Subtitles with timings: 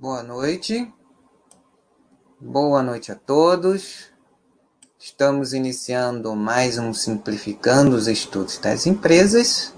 [0.00, 0.94] Boa noite.
[2.40, 4.12] Boa noite a todos.
[4.96, 9.74] Estamos iniciando mais um Simplificando os Estudos das Empresas.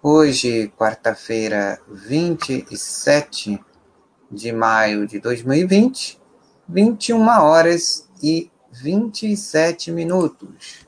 [0.00, 3.60] Hoje, quarta-feira, 27
[4.30, 6.22] de maio de 2020,
[6.68, 10.86] 21 horas e 27 minutos.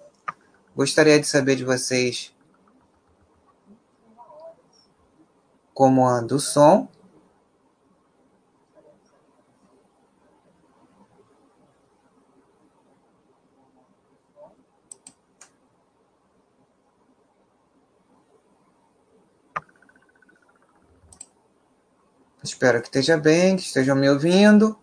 [0.77, 2.33] Gostaria de saber de vocês
[5.75, 6.89] como anda o som
[22.61, 24.79] Espero que esteja bem, que estejam me ouvindo.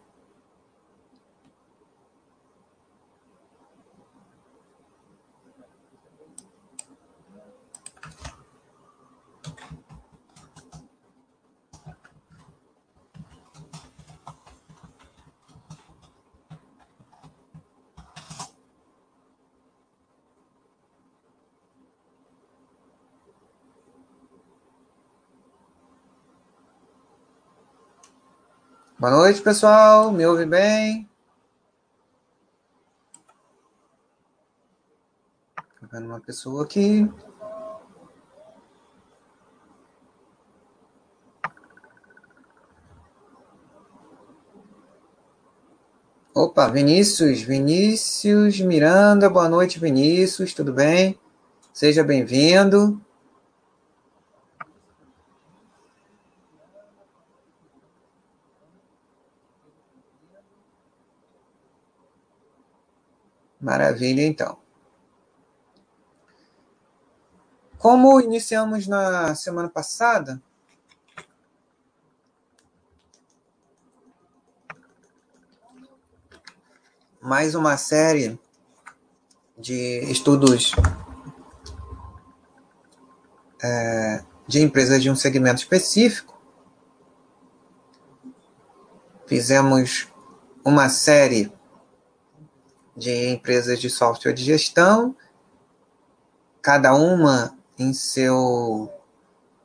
[28.99, 30.11] Boa noite, pessoal.
[30.11, 31.07] Me ouve bem?
[35.91, 37.07] Vendo uma pessoa aqui.
[46.33, 51.19] Opa, Vinícius, Vinícius Miranda, boa noite, Vinícius, tudo bem?
[51.71, 52.99] Seja bem-vindo.
[63.67, 64.57] Maravilha, então.
[67.77, 70.41] Como iniciamos na semana passada,
[77.21, 78.39] mais uma série
[79.57, 80.71] de estudos
[83.61, 86.41] é, de empresas de um segmento específico.
[89.25, 90.07] Fizemos
[90.63, 91.56] uma série
[92.97, 95.15] de empresas de software de gestão,
[96.59, 98.91] cada uma em seu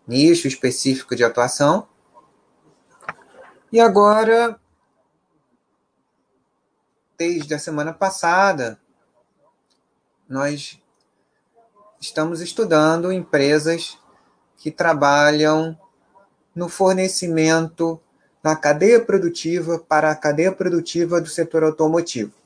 [0.07, 1.89] nicho específico de atuação.
[3.73, 4.61] E agora,
[7.17, 8.79] desde a semana passada,
[10.29, 10.79] nós
[11.99, 13.99] estamos estudando empresas
[14.59, 15.79] que trabalham
[16.55, 17.99] no fornecimento
[18.45, 22.42] na cadeia produtiva para a cadeia produtiva do setor automotivo.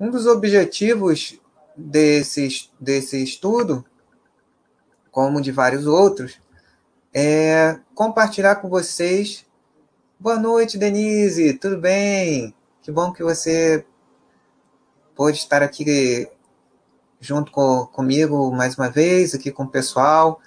[0.00, 1.38] Um dos objetivos
[1.76, 3.84] desse, desse estudo,
[5.10, 6.40] como de vários outros,
[7.12, 9.44] é compartilhar com vocês.
[10.18, 12.54] Boa noite, Denise, tudo bem?
[12.80, 13.84] Que bom que você
[15.14, 16.26] pôde estar aqui
[17.20, 20.40] junto com, comigo mais uma vez, aqui com o pessoal,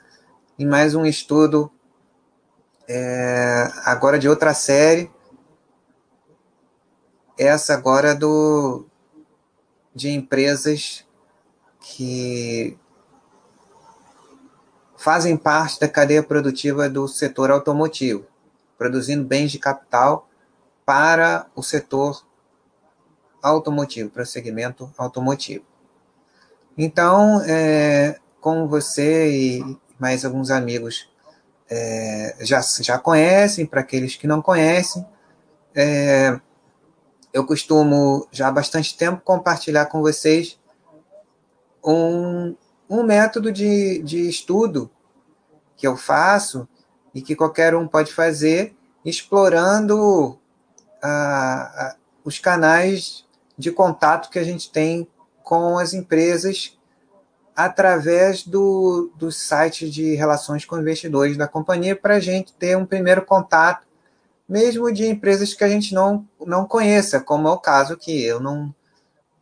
[0.58, 1.72] em mais um estudo,
[2.88, 5.12] é, agora de outra série.
[7.38, 8.88] Essa agora do,
[9.94, 11.06] de empresas
[11.80, 12.78] que
[14.98, 18.26] fazem parte da cadeia produtiva do setor automotivo,
[18.78, 20.30] produzindo bens de capital
[20.86, 22.26] para o setor
[23.42, 25.66] automotivo, para o segmento automotivo.
[26.78, 31.10] Então, é, como você e mais alguns amigos
[31.70, 35.06] é, já, já conhecem, para aqueles que não conhecem,
[35.76, 36.40] é,
[37.34, 40.60] eu costumo já há bastante tempo compartilhar com vocês
[41.84, 42.56] um,
[42.88, 44.90] um método de, de estudo
[45.76, 46.68] que eu faço
[47.14, 50.40] e que qualquer um pode fazer, explorando
[52.24, 53.26] os canais
[53.58, 55.08] de contato que a gente tem
[55.44, 56.78] com as empresas
[57.56, 62.86] através do, do site de relações com investidores da companhia para a gente ter um
[62.86, 63.86] primeiro contato
[64.48, 68.40] mesmo de empresas que a gente não, não conheça, como é o caso que eu
[68.40, 68.74] não.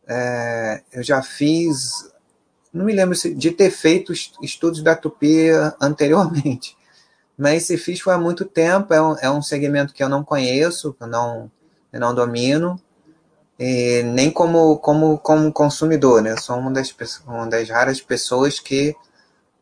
[0.06, 2.10] É, eu já fiz,
[2.72, 4.12] não me lembro de ter feito
[4.42, 5.48] estudos da Tupi
[5.80, 6.76] anteriormente,
[7.36, 10.24] mas se fiz foi há muito tempo, é um, é um segmento que eu não
[10.24, 11.50] conheço, que eu não,
[11.92, 12.80] eu não domino,
[13.58, 16.32] e nem como, como, como consumidor, né?
[16.32, 16.94] Eu sou uma das,
[17.26, 18.94] uma das raras pessoas que,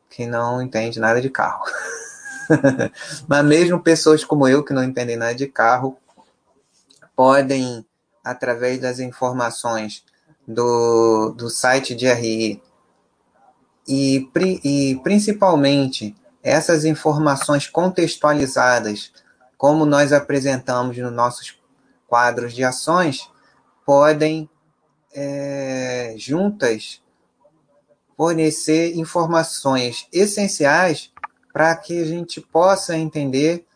[0.09, 1.65] que não entende nada de carro.
[3.27, 5.97] Mas mesmo pessoas como eu, que não entendem nada de carro,
[7.15, 7.85] podem,
[8.25, 10.05] através das informações
[10.47, 12.63] do, do site de RI
[13.87, 14.29] e,
[14.65, 19.13] e principalmente essas informações contextualizadas,
[19.59, 21.59] como nós apresentamos nos nossos
[22.07, 23.29] quadros de ações,
[23.85, 24.49] podem
[25.13, 27.03] é, juntas
[28.17, 31.10] fornecer informações essenciais
[31.53, 33.67] para que a gente possa entender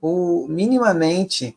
[0.00, 1.56] o, minimamente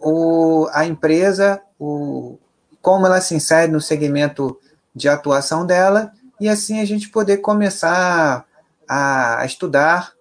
[0.00, 2.38] o, a empresa, o,
[2.82, 4.58] como ela se insere no segmento
[4.94, 8.46] de atuação dela, e assim a gente poder começar
[8.88, 10.12] a, a estudar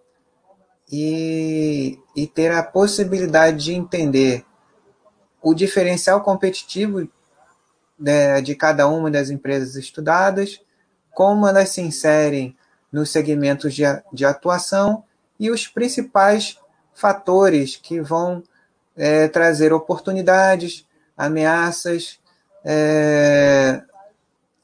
[0.92, 4.46] e, e ter a possibilidade de entender
[5.42, 7.08] o diferencial competitivo
[7.98, 10.62] de, de cada uma das empresas estudadas,
[11.14, 12.56] como elas se inserem
[12.92, 15.04] nos segmentos de, de atuação
[15.40, 16.60] e os principais
[16.94, 18.44] fatores que vão
[18.96, 22.20] é, trazer oportunidades, ameaças
[22.66, 23.82] é,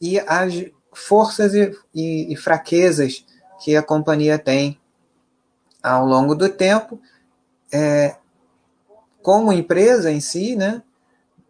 [0.02, 3.26] e as forças e, e, e fraquezas
[3.64, 4.80] que a companhia tem
[5.82, 7.00] ao longo do tempo,
[7.72, 8.16] é,
[9.22, 10.82] como empresa em si, né?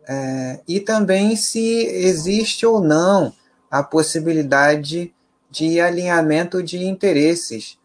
[0.07, 3.33] É, e também se existe ou não
[3.71, 5.14] a possibilidade
[5.55, 7.79] de alinhamento de interesses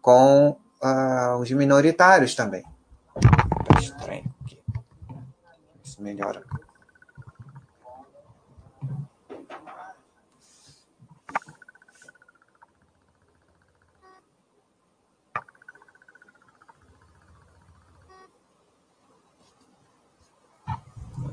[0.00, 2.62] com uh, os minoritários também.
[3.12, 4.58] Tá estranho aqui.
[5.84, 6.42] Isso melhora.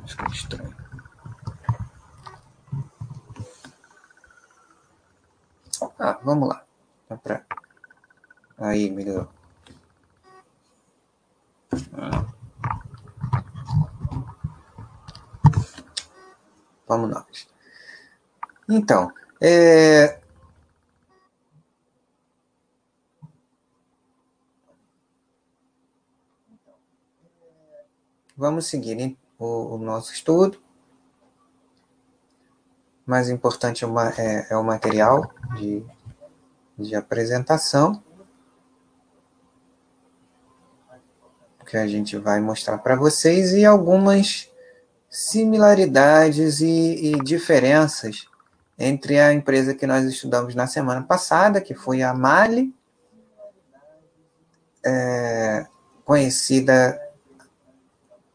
[0.04, 0.79] Acho que é estranho.
[6.00, 6.66] Ah, vamos lá.
[7.08, 7.46] Dá pra...
[8.58, 9.30] Aí, melhorou.
[11.94, 12.26] Ah.
[16.88, 17.48] Vamos nós.
[18.68, 20.20] Então, é...
[28.36, 29.18] vamos seguir hein?
[29.38, 30.62] o, o nosso estudo.
[33.10, 33.88] Mais importante é,
[34.20, 35.84] é, é o material de,
[36.78, 38.04] de apresentação
[41.66, 44.48] que a gente vai mostrar para vocês e algumas
[45.10, 48.28] similaridades e, e, diferenças
[48.78, 52.72] entre a empresa que nós estudamos na semana passada, que foi a Mali,
[54.86, 55.66] é,
[56.06, 57.02] conhecida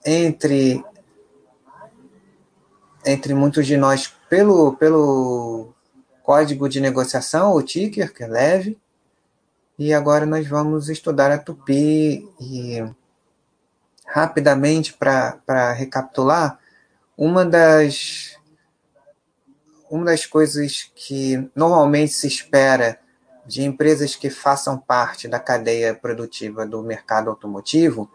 [0.05, 0.85] entre
[3.05, 5.73] entre muitos de nós pelo, pelo
[6.23, 8.79] código de negociação, o ticker, que é leve.
[9.79, 12.85] E agora nós vamos estudar a Tupi e
[14.07, 16.59] rapidamente para recapitular,
[17.17, 18.37] uma das
[19.91, 22.99] uma das coisas que normalmente se espera
[23.47, 28.11] de empresas que façam parte da cadeia produtiva do mercado automotivo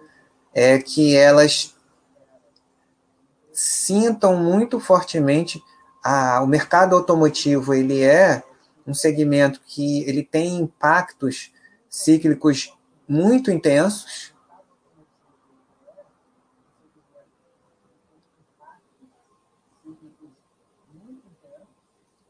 [0.53, 1.75] é que elas
[3.59, 5.61] sintam muito fortemente
[6.01, 8.41] a, o mercado automotivo ele é
[8.87, 11.51] um segmento que ele tem impactos
[11.89, 12.73] cíclicos
[13.05, 14.33] muito intensos.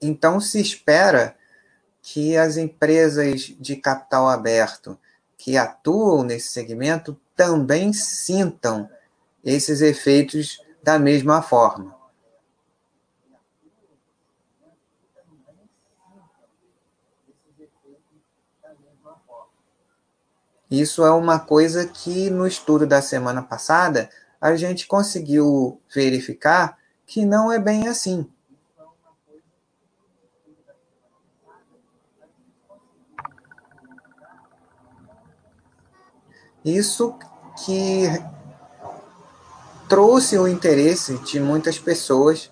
[0.01, 1.37] Então se espera
[2.01, 4.97] que as empresas de capital aberto
[5.37, 8.89] que atuam nesse segmento também sintam
[9.43, 11.97] esses efeitos da mesma forma.
[20.69, 24.09] Isso é uma coisa que no estudo da semana passada
[24.39, 28.29] a gente conseguiu verificar que não é bem assim.
[36.63, 37.17] Isso
[37.65, 38.05] que
[39.89, 42.51] trouxe o interesse de muitas pessoas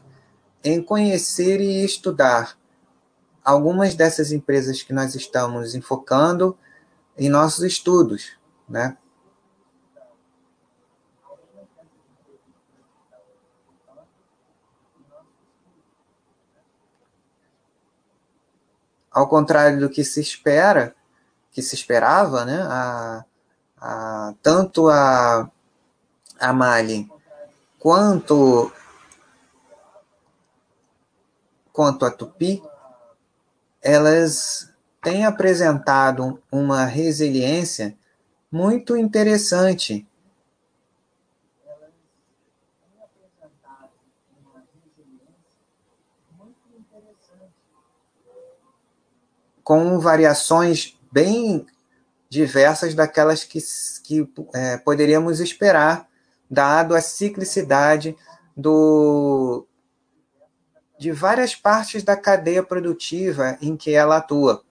[0.63, 2.57] em conhecer e estudar
[3.45, 6.57] algumas dessas empresas que nós estamos enfocando
[7.15, 8.35] em nossos estudos,
[8.67, 8.97] né?
[19.11, 20.95] Ao contrário do que se espera,
[21.51, 22.61] que se esperava, né?
[22.63, 23.25] A,
[23.79, 25.49] a, tanto a,
[26.39, 27.09] a Mali
[27.87, 28.69] quanto
[31.71, 32.61] quanto a Tupi,
[33.81, 34.69] elas
[35.01, 37.97] têm apresentado uma resiliência
[38.51, 40.05] muito interessante.
[49.63, 51.65] Com variações bem
[52.29, 53.59] diversas daquelas que,
[54.03, 56.06] que é, poderíamos esperar,
[56.49, 58.15] dado a ciclicidade
[58.55, 59.67] do,
[60.97, 64.63] de várias partes da cadeia produtiva em que ela atua.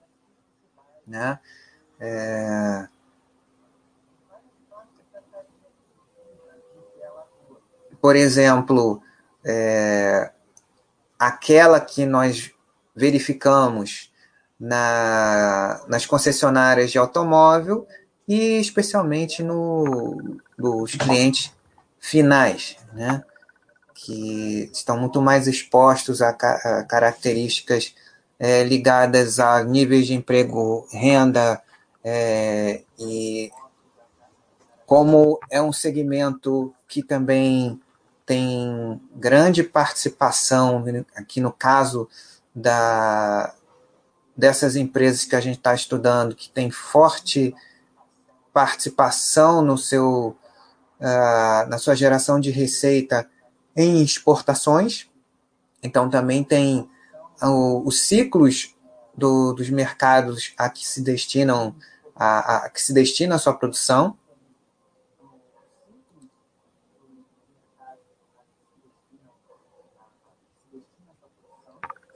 [1.05, 1.39] Né?
[1.99, 2.87] É...
[8.01, 9.01] Por exemplo,
[9.43, 10.31] é...
[11.17, 12.51] aquela que nós
[12.95, 14.11] verificamos
[14.59, 17.87] na, nas concessionárias de automóvel
[18.27, 21.53] e especialmente no, nos clientes
[22.07, 23.21] finais, né?
[23.93, 27.93] que estão muito mais expostos a, a características
[28.39, 31.61] é, ligadas a níveis de emprego, renda,
[32.01, 33.51] é, e
[34.85, 37.77] como é um segmento que também
[38.25, 42.07] tem grande participação, aqui no caso
[42.55, 43.53] da,
[44.35, 47.53] dessas empresas que a gente está estudando, que tem forte
[48.53, 50.37] participação no seu,
[50.99, 53.29] uh, na sua geração de receita
[53.75, 55.07] em exportações.
[55.83, 56.89] Então, também tem
[57.85, 58.75] os ciclos
[59.15, 61.75] do, dos mercados a que se destinam
[62.15, 64.17] a, a que se destina a sua produção.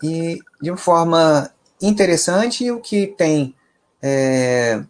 [0.04, 3.56] E de uma forma interessante, o que tem
[4.02, 4.84] é,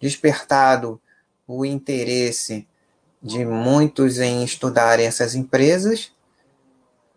[0.00, 1.00] despertado
[1.46, 2.66] o interesse
[3.26, 6.12] de muitos em estudarem essas empresas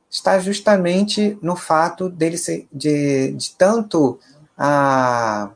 [0.10, 4.20] está justamente no fato dele ser, de, de tanto
[4.58, 5.52] a,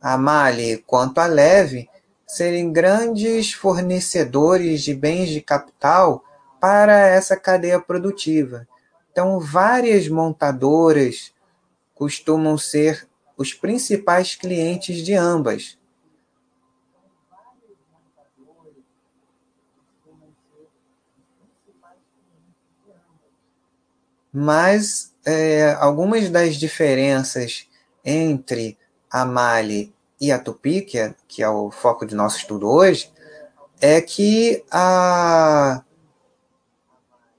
[0.00, 1.88] a Mali quanto a Leve
[2.26, 6.24] serem grandes fornecedores de bens de capital
[6.60, 8.66] para essa cadeia produtiva.
[9.12, 11.32] Então, várias montadoras
[11.94, 15.78] costumam ser os principais clientes de ambas.
[24.36, 27.68] Mas é, algumas das diferenças
[28.04, 28.76] entre
[29.08, 33.12] a Mali e a Tupi, que é, que é o foco de nosso estudo hoje,
[33.80, 35.84] é que a,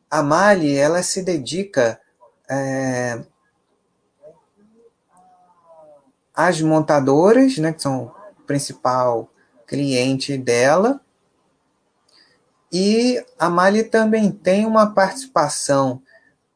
[0.09, 1.99] a Mali ela se dedica
[2.49, 3.21] é,
[6.33, 8.05] às montadoras, né, que são
[8.39, 9.29] o principal
[9.67, 11.01] cliente dela,
[12.71, 16.01] e a Mali também tem uma participação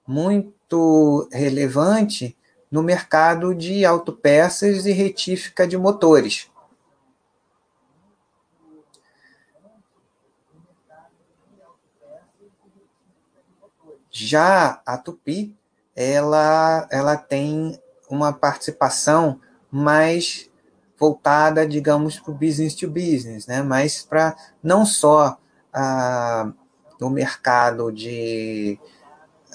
[0.10, 2.36] muito relevante
[2.72, 6.50] no mercado de autopeças e retífica de motores.
[14.10, 15.56] Já a Tupi,
[15.96, 19.40] ela, ela tem uma participação
[19.70, 20.50] mais
[20.98, 23.62] voltada, digamos, para o business to business, né?
[23.62, 25.38] mas para não só
[25.72, 26.52] ah,
[27.00, 28.80] no mercado de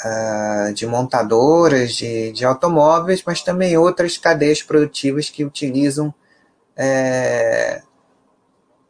[0.04, 6.14] uh, de montadoras de, de automóveis, mas também outras cadeias produtivas que utilizam
[6.76, 7.82] é,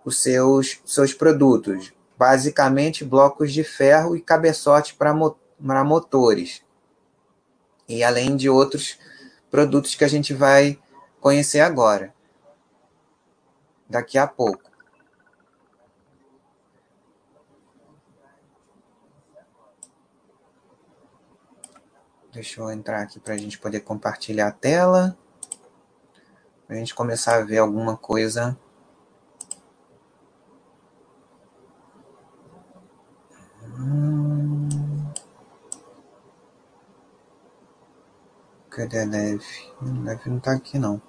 [0.05, 6.63] os seus, seus produtos, basicamente blocos de ferro e cabeçote para motores,
[7.89, 8.99] e além de outros
[9.51, 10.79] produtos que a gente vai
[11.21, 12.13] conhecer agora,
[13.89, 14.74] daqui a pouco.
[22.35, 25.17] Deixa eu entrar aqui para a gente poder compartilhar a tela.
[26.67, 28.59] Para a gente começar a ver alguma coisa.
[33.79, 34.69] Hum...
[38.69, 39.73] Cadê a Neve?
[39.81, 41.01] A Neve não está aqui, não.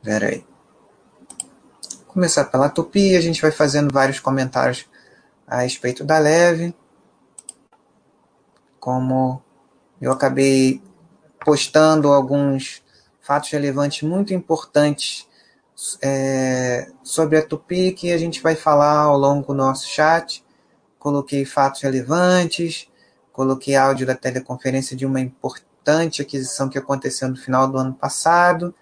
[0.00, 0.46] Pera aí.
[2.06, 4.88] Começar pela Tupi, a gente vai fazendo vários comentários
[5.44, 6.72] a respeito da Leve
[8.80, 9.42] como
[10.00, 10.82] eu acabei
[11.44, 12.82] postando alguns
[13.20, 15.28] fatos relevantes muito importantes
[16.02, 20.44] é, sobre a Tupi que a gente vai falar ao longo do nosso chat.
[20.98, 22.88] Coloquei fatos relevantes,
[23.32, 28.74] coloquei áudio da teleconferência de uma importante aquisição que aconteceu no final do ano passado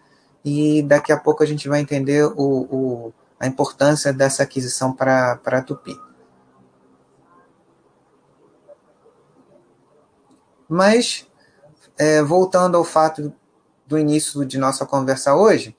[0.44, 5.38] e daqui a pouco a gente vai entender o, o a importância dessa aquisição para,
[5.44, 5.96] a Tupi.
[10.68, 11.26] Mas,
[11.96, 13.32] é, voltando ao fato
[13.86, 15.74] do início de nossa conversa hoje,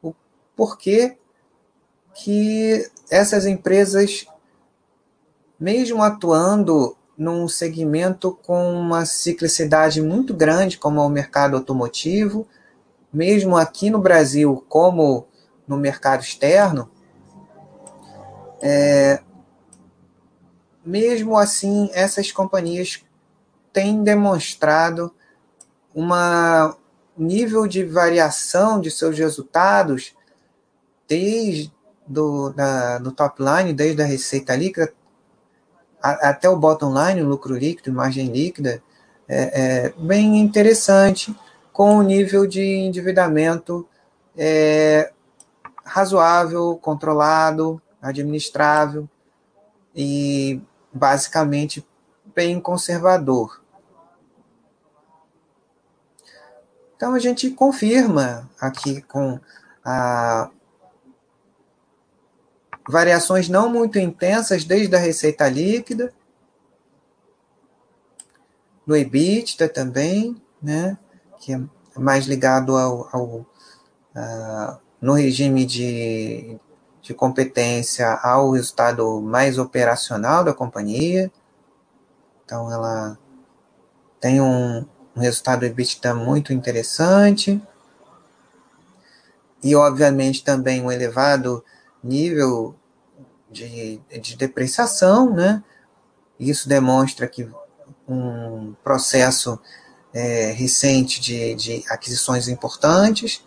[0.00, 0.14] o
[0.54, 1.18] porquê
[2.14, 4.26] que essas empresas,
[5.58, 12.46] mesmo atuando num segmento com uma ciclicidade muito grande, como é o mercado automotivo,
[13.12, 15.26] mesmo aqui no Brasil, como
[15.66, 16.90] no mercado externo,
[18.62, 19.20] é,
[20.84, 23.04] mesmo assim, essas companhias
[23.72, 25.12] têm demonstrado
[25.94, 26.08] um
[27.16, 30.14] nível de variação de seus resultados
[31.08, 31.72] desde
[32.06, 34.92] do, da, do top line, desde a receita líquida
[36.02, 38.82] até o bottom line, o lucro líquido, margem líquida,
[39.28, 41.34] é, é bem interessante,
[41.72, 43.88] com um nível de endividamento
[44.36, 45.12] é,
[45.84, 49.08] razoável, controlado, administrável
[49.94, 50.60] e
[50.92, 51.86] basicamente
[52.34, 53.61] bem conservador.
[57.02, 59.40] Então a gente confirma aqui com
[59.84, 60.48] a
[62.88, 66.14] variações não muito intensas desde a receita líquida,
[68.86, 70.96] no EBITDA também, né,
[71.40, 71.60] que é
[71.96, 73.46] mais ligado ao, ao
[75.00, 76.56] no regime de,
[77.00, 81.32] de competência ao resultado mais operacional da companhia.
[82.44, 83.18] Então, ela
[84.20, 87.60] tem um, um resultado EBITDA muito interessante.
[89.62, 91.64] E, obviamente, também um elevado
[92.02, 92.74] nível
[93.50, 95.62] de, de depreciação, né?
[96.38, 97.48] Isso demonstra que
[98.08, 99.60] um processo
[100.12, 103.44] é, recente de, de aquisições importantes,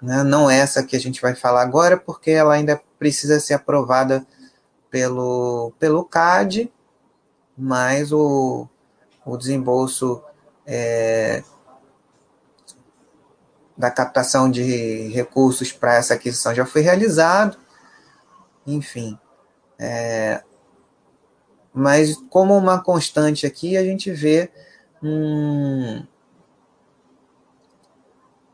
[0.00, 0.22] né?
[0.22, 4.26] não essa que a gente vai falar agora, porque ela ainda precisa ser aprovada
[4.90, 6.72] pelo, pelo CAD,
[7.56, 8.66] mas o,
[9.24, 10.22] o desembolso
[10.70, 11.42] é,
[13.74, 17.56] da captação de recursos para essa aquisição já foi realizado,
[18.66, 19.18] enfim.
[19.78, 20.42] É,
[21.72, 24.50] mas como uma constante aqui, a gente vê
[25.02, 26.04] um,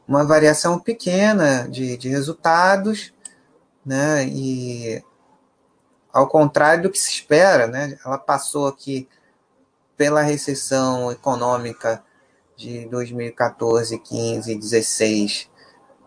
[0.06, 3.12] uma variação pequena de, de resultados,
[3.84, 4.24] né?
[4.28, 5.02] E
[6.12, 7.98] ao contrário do que se espera, né?
[8.04, 9.08] Ela passou aqui
[9.96, 12.02] pela recessão econômica
[12.56, 15.50] de 2014, 15, 16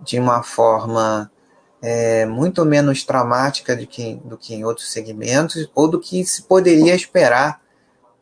[0.01, 1.31] de uma forma
[1.81, 6.43] é, muito menos traumática do que, do que em outros segmentos, ou do que se
[6.43, 7.61] poderia esperar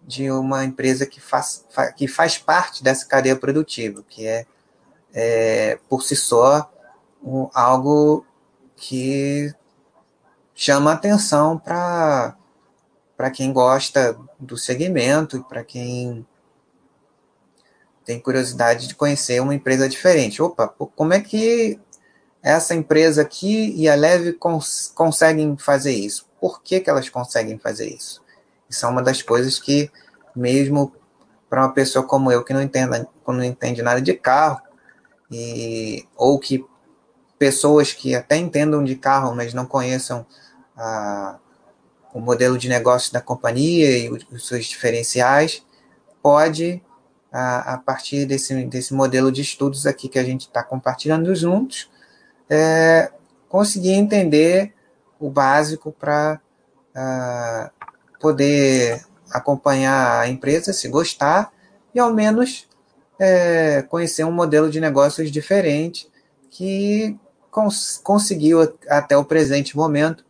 [0.01, 4.45] de uma empresa que faz, que faz parte dessa cadeia produtiva, que é,
[5.13, 6.71] é por si só,
[7.23, 8.25] um, algo
[8.75, 9.53] que
[10.53, 12.35] chama atenção para
[13.31, 16.25] quem gosta do segmento e para quem
[18.05, 20.41] tem curiosidade de conhecer uma empresa diferente.
[20.41, 21.79] Opa, como é que
[22.45, 26.29] essa empresa aqui e a Leve cons conseguem fazer isso.
[26.39, 28.21] Por que, que elas conseguem fazer isso?
[28.69, 29.89] Isso é uma das coisas que,
[30.35, 30.93] mesmo
[31.49, 34.61] para uma pessoa como eu, que não, entenda, não entende nada de carro,
[35.31, 36.63] e, ou que
[37.39, 40.23] pessoas que até entendam de carro, mas não conheçam
[40.77, 41.39] a,
[42.15, 45.61] o modelo de negócio da companhia e os seus diferenciais,
[46.23, 46.81] pode,
[47.29, 51.91] a, a partir desse, desse modelo de estudos aqui que a gente está compartilhando juntos,
[52.49, 53.11] é,
[53.49, 54.73] conseguir entender
[55.19, 56.39] o básico para
[56.95, 57.69] uh,
[58.17, 61.51] poder acompanhar a empresa, se gostar,
[61.93, 62.65] e ao menos
[63.19, 66.09] é, conhecer um modelo de negócios diferente
[66.49, 67.19] que
[67.51, 70.23] cons conseguiu, até o presente momento,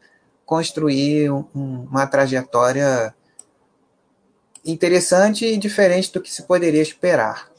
[0.45, 3.13] construir um, uma trajetória
[4.63, 7.51] interessante e diferente do que se poderia esperar.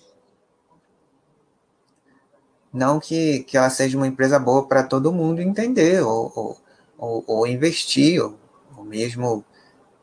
[2.72, 6.58] Não que, que ela seja uma empresa boa para todo mundo entender, ou,
[6.98, 8.36] ou, ou, investir, ou,
[8.76, 9.44] ou mesmo,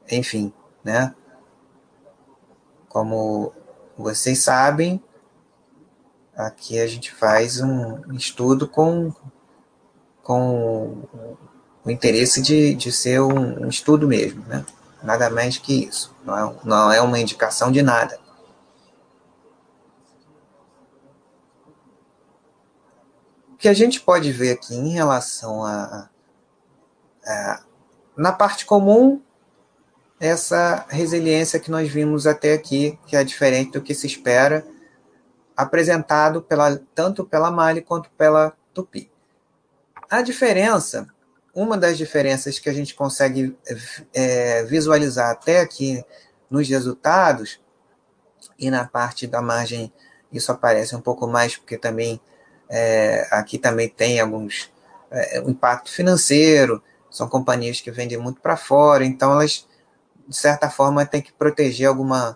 [0.09, 0.51] enfim,
[0.83, 1.13] né?
[2.89, 3.53] Como
[3.97, 5.01] vocês sabem,
[6.35, 9.13] aqui a gente faz um estudo com,
[10.23, 11.03] com
[11.85, 14.65] o interesse de, de ser um, um estudo mesmo, né?
[15.01, 16.15] Nada mais que isso.
[16.23, 18.23] Não é, não é uma indicação de nada.
[23.63, 26.09] que a gente pode ver aqui em relação a,
[27.25, 27.63] a,
[28.17, 29.21] na parte comum,
[30.19, 34.67] essa resiliência que nós vimos até aqui, que é diferente do que se espera,
[35.55, 39.09] apresentado pela, tanto pela Mali quanto pela Tupi.
[40.09, 41.07] A diferença,
[41.53, 43.55] uma das diferenças que a gente consegue
[44.13, 46.03] é, visualizar até aqui
[46.49, 47.59] nos resultados,
[48.57, 49.91] e na parte da margem
[50.31, 52.19] isso aparece um pouco mais, porque também
[52.69, 54.71] é, aqui também tem alguns
[55.11, 59.67] é, um impacto financeiro, são companhias que vendem muito para fora, então elas,
[60.27, 62.31] de certa forma, têm que proteger alguma,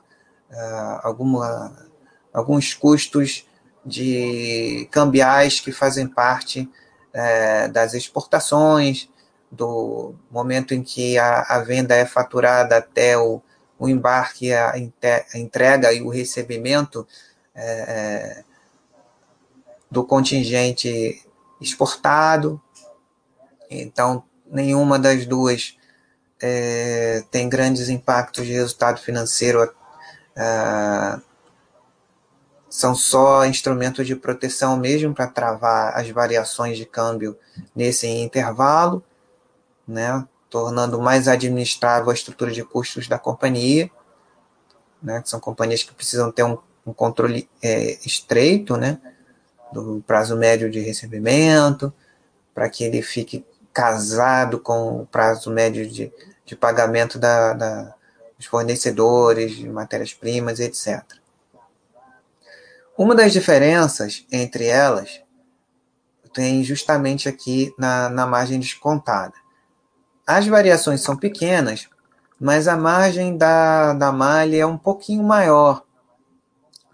[0.51, 1.75] uh, alguma,
[2.31, 3.47] alguns custos
[3.83, 6.69] de cambiais que fazem parte
[7.17, 9.09] é, das exportações,
[9.51, 13.41] do momento em que a, a venda é faturada até o,
[13.79, 17.07] o embarque, a, a, entrega e o recebimento
[17.55, 18.43] é, é,
[19.89, 21.25] do contingente
[21.59, 22.61] exportado.
[23.69, 25.75] Então, nenhuma das duas
[26.39, 29.73] é, tem grandes impactos de resultado financeiro.
[30.35, 31.19] É,
[32.77, 37.35] são só instrumentos de proteção mesmo para travar as variações de câmbio
[37.75, 39.03] nesse intervalo,
[39.87, 43.89] né, tornando mais administrável a estrutura de custos da companhia,
[45.01, 49.01] né, que são companhias que precisam ter um, um controle é, estreito, né,
[49.73, 51.91] do prazo médio de recebimento,
[52.53, 56.13] para que ele fique casado com o prazo médio de,
[56.45, 57.95] de pagamento da, da,
[58.37, 61.03] dos fornecedores de matérias-primas, etc.
[62.97, 65.21] Uma das diferenças entre elas
[66.33, 69.33] tem justamente aqui na, na margem descontada.
[70.25, 71.87] As variações são pequenas,
[72.39, 75.83] mas a margem da, da malha é um pouquinho maior,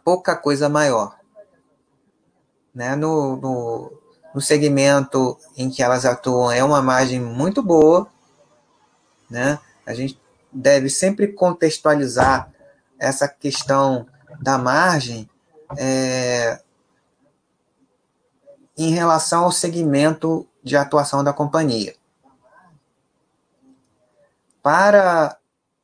[0.03, 1.17] pouca coisa maior.
[2.75, 2.95] Né?
[2.95, 3.91] No, no,
[4.35, 8.07] no segmento em que elas atuam é uma margem muito boa,
[9.29, 9.57] né?
[9.85, 10.19] A gente
[10.51, 12.51] deve sempre contextualizar
[12.99, 14.05] essa questão
[14.41, 15.29] da margem
[15.77, 16.61] é,
[18.77, 21.95] em relação ao segmento de atuação da companhia.
[24.61, 25.37] Para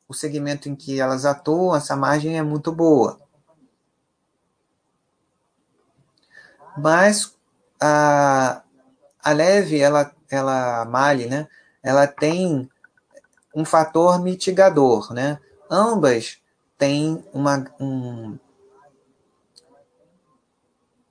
[0.08, 3.20] o segmento em que elas atuam, essa margem é muito boa.
[6.76, 7.34] Mas
[7.80, 8.62] a,
[9.22, 11.46] a leve, ela, ela, a Mali, né,
[11.82, 12.68] ela tem
[13.54, 15.38] um fator mitigador, né?
[15.70, 16.38] Ambas
[16.78, 18.38] têm uma, um,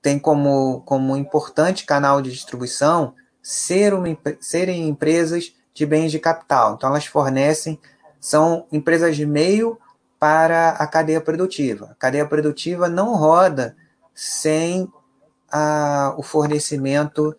[0.02, 6.76] tem como, como importante canal de distribuição ser uma, serem empresas de bens de capital.
[6.76, 7.80] Então, elas fornecem,
[8.20, 9.78] são empresas de meio
[10.20, 11.90] para a cadeia produtiva.
[11.92, 13.76] A cadeia produtiva não roda
[14.14, 14.92] sem
[15.52, 17.36] a, o fornecimento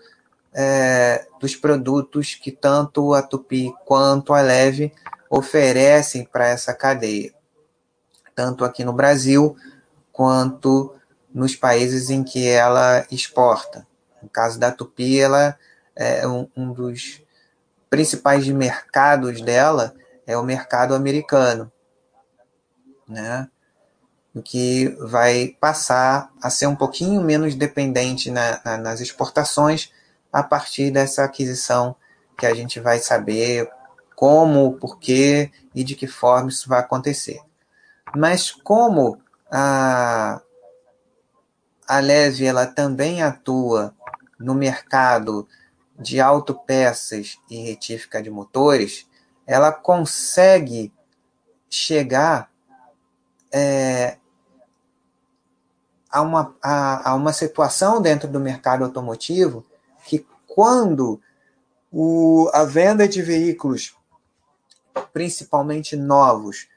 [0.52, 4.92] é, dos produtos que tanto a Tupi quanto a Leve
[5.28, 7.32] oferecem para essa cadeia,
[8.34, 9.56] tanto aqui no Brasil
[10.10, 10.92] quanto
[11.32, 13.86] nos países em que ela exporta.
[14.22, 15.56] No caso da Tupi, ela
[15.96, 17.22] é um, um dos
[17.88, 19.94] principais mercados dela
[20.26, 21.70] é o mercado americano,
[23.08, 23.48] né?
[24.32, 29.92] O que vai passar a ser um pouquinho menos dependente na, na, nas exportações
[30.32, 31.96] a partir dessa aquisição
[32.38, 33.68] que a gente vai saber
[34.14, 37.40] como, porquê e de que forma isso vai acontecer.
[38.14, 40.40] Mas como a,
[41.90, 43.92] a Leve ela também atua
[44.38, 45.48] no mercado
[45.98, 49.08] de autopeças e retífica de motores,
[49.44, 50.92] ela consegue
[51.68, 52.48] chegar
[53.52, 54.18] é,
[56.08, 59.66] a, uma, a, a uma situação dentro do mercado automotivo
[60.06, 61.20] que quando
[61.90, 63.96] o, a venda de veículos,
[65.12, 66.68] principalmente novos,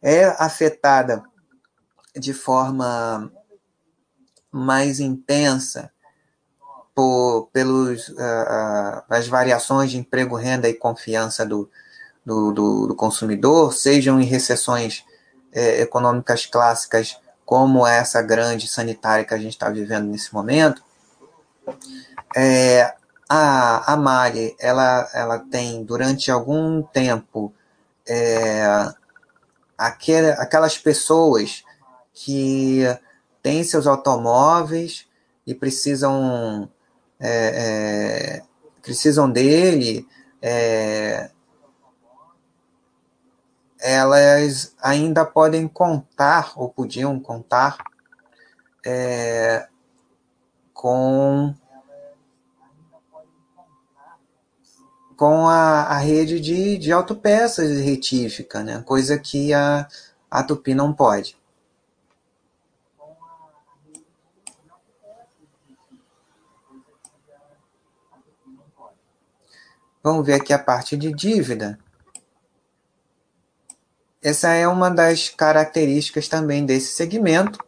[0.00, 1.22] é afetada
[2.16, 3.30] de forma
[4.54, 5.90] mais intensa
[6.94, 11.68] por, pelos, uh, as variações de emprego, renda e confiança do,
[12.24, 15.04] do, do, do consumidor, sejam em recessões
[15.52, 20.82] eh, econômicas clássicas, como essa grande sanitária que a gente está vivendo nesse momento,
[22.34, 22.94] é,
[23.28, 27.52] a, a Mari, ela, ela tem, durante algum tempo,
[28.08, 28.92] é,
[29.76, 31.64] aquele, aquelas pessoas
[32.12, 32.82] que
[33.44, 35.06] têm seus automóveis
[35.46, 36.66] e precisam,
[37.20, 38.42] é, é,
[38.80, 40.08] precisam dele,
[40.40, 41.30] é,
[43.78, 47.76] elas ainda podem contar, ou podiam contar,
[48.84, 49.68] é,
[50.72, 51.54] com
[55.16, 58.82] com a, a rede de, de autopeças retífica, né?
[58.84, 59.86] coisa que a,
[60.30, 61.36] a Tupi não pode.
[70.04, 71.78] Vamos ver aqui a parte de dívida.
[74.22, 77.58] Essa é uma das características também desse segmento.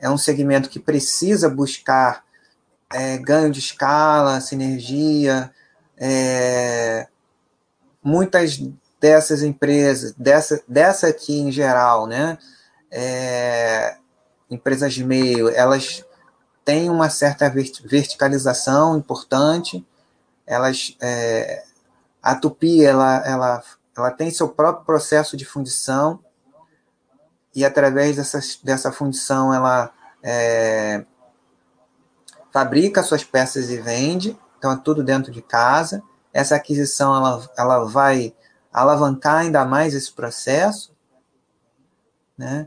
[0.00, 2.24] É um segmento que precisa buscar
[2.92, 5.52] é, ganho de escala, sinergia.
[5.96, 7.06] É,
[8.02, 8.60] muitas
[9.00, 12.36] dessas empresas, dessa, dessa aqui em geral, né?
[12.90, 13.96] É,
[14.50, 16.04] empresas de meio, elas
[16.64, 19.86] têm uma certa verticalização importante,
[20.50, 21.62] elas, é,
[22.20, 23.62] a Tupi ela, ela,
[23.96, 26.18] ela tem seu próprio processo de fundição,
[27.54, 31.04] e através dessa, dessa fundição ela é,
[32.52, 36.02] fabrica suas peças e vende, então é tudo dentro de casa.
[36.32, 38.34] Essa aquisição ela, ela vai
[38.72, 40.94] alavancar ainda mais esse processo,
[42.36, 42.66] né?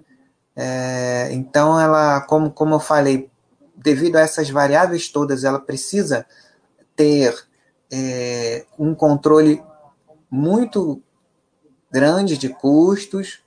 [0.56, 3.30] É, então ela, como, como eu falei,
[3.76, 6.26] devido a essas variáveis todas, ela precisa
[6.96, 7.36] ter
[7.96, 9.64] é, um controle
[10.30, 11.00] muito
[11.92, 13.44] grande de custos,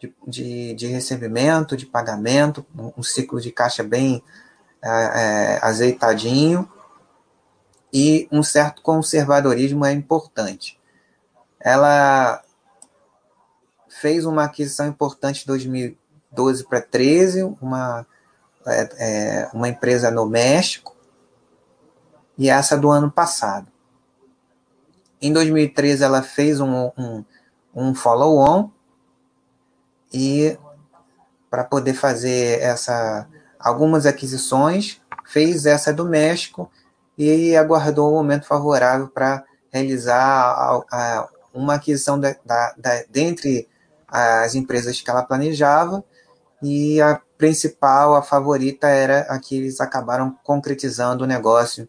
[0.00, 2.64] de, de, de recebimento, de pagamento,
[2.96, 4.24] um ciclo de caixa bem
[4.82, 6.66] é, é, azeitadinho
[7.92, 10.80] e um certo conservadorismo é importante.
[11.60, 12.42] Ela
[13.86, 18.06] fez uma aquisição importante em 2012 para 13, uma,
[18.66, 20.96] é, é, uma empresa no México,
[22.38, 23.70] e essa do ano passado.
[25.20, 27.24] Em 2013, ela fez um, um,
[27.74, 28.70] um follow-on,
[30.12, 30.58] e
[31.50, 33.28] para poder fazer essa
[33.58, 36.70] algumas aquisições, fez essa do México
[37.16, 43.04] e aguardou o um momento favorável para realizar a, a, uma aquisição da, da, da,
[43.10, 43.68] dentre
[44.08, 46.02] as empresas que ela planejava
[46.62, 51.88] e a principal, a favorita, era a que eles acabaram concretizando o negócio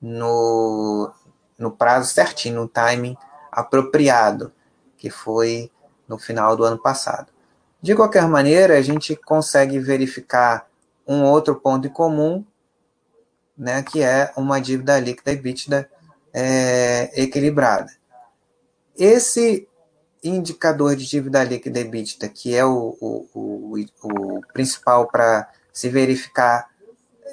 [0.00, 1.10] no,
[1.58, 3.16] no prazo certinho, no timing
[3.50, 4.52] apropriado,
[4.96, 5.70] que foi
[6.08, 7.32] no final do ano passado.
[7.80, 10.68] De qualquer maneira, a gente consegue verificar
[11.06, 12.44] um outro ponto em comum,
[13.56, 15.90] né, que é uma dívida líquida EBITDA
[16.32, 17.92] é, equilibrada.
[18.98, 19.68] Esse
[20.22, 26.68] indicador de dívida líquida EBITDA, que é o, o, o, o principal para se verificar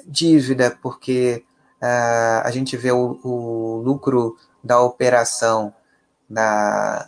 [0.06, 1.44] dívida, porque
[1.84, 5.74] uh, a gente vê o, o, lucro da operação
[6.28, 7.06] da,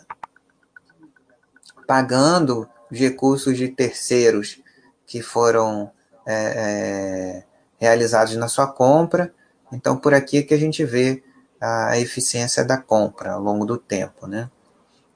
[1.87, 4.61] pagando os recursos de terceiros
[5.07, 5.91] que foram
[6.25, 7.43] é, é,
[7.79, 9.33] realizados na sua compra.
[9.71, 11.23] Então, por aqui é que a gente vê
[11.59, 14.49] a eficiência da compra ao longo do tempo, né?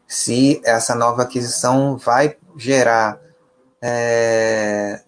[0.08, 3.22] Se essa nova aquisição vai gerar
[3.82, 5.02] é,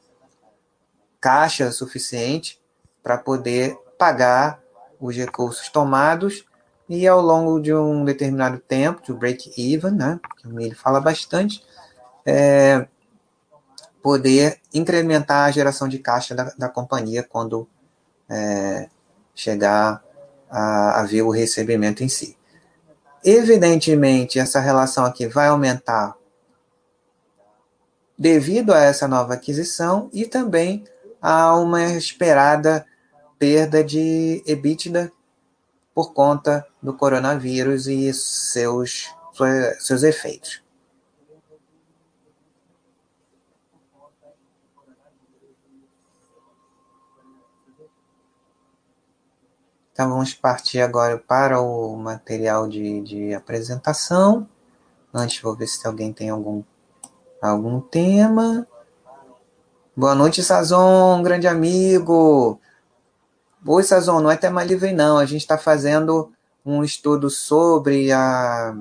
[1.20, 2.62] caixa suficiente
[3.02, 4.62] para poder pagar
[5.00, 6.44] os recursos tomados
[6.89, 11.63] e ao longo de um determinado tempo, de break-even, né, que o fala bastante,
[12.26, 12.86] é,
[14.02, 17.66] poder incrementar a geração de caixa da, da companhia quando
[18.30, 18.89] é,
[19.34, 20.04] chegar
[20.52, 22.38] a, a ver o recebimento em si.
[23.24, 26.13] Evidentemente, essa relação aqui vai aumentar
[28.20, 30.84] devido a essa nova aquisição e também
[31.22, 32.86] a uma esperada
[33.43, 35.12] perda de EBITDA
[35.93, 39.13] por conta do coronavírus e seus,
[39.79, 40.63] seus efeitos.
[49.91, 54.47] Então vamos partir agora para o material de, de apresentação.
[55.13, 56.63] Antes vou ver se alguém tem algum,
[57.41, 58.65] algum tema.
[59.93, 62.58] Boa noite, Sazon, grande amigo.
[63.65, 65.17] Oi, Sazon, não é tema livre não.
[65.17, 66.34] A gente está fazendo
[66.65, 68.76] um estudo sobre a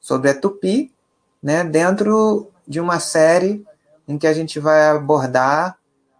[0.00, 0.92] sobre a Tupi,
[1.40, 3.64] né, dentro de uma série
[4.08, 5.78] em que a gente vai abordar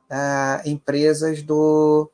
[0.08, 2.08] uh, empresas do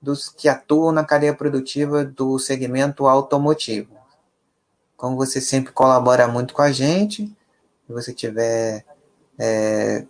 [0.00, 3.90] dos que atuam na cadeia produtiva do segmento automotivo.
[4.96, 7.26] Como você sempre colabora muito com a gente,
[7.86, 8.84] se você tiver,
[9.38, 10.06] é,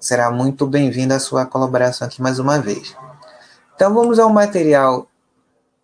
[0.00, 2.96] será muito bem-vinda a sua colaboração aqui mais uma vez.
[3.78, 5.08] Então vamos ao material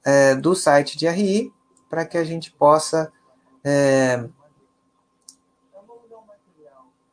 [0.04, 1.52] é, do site de RI
[1.88, 3.12] para que a gente possa
[3.62, 4.24] é,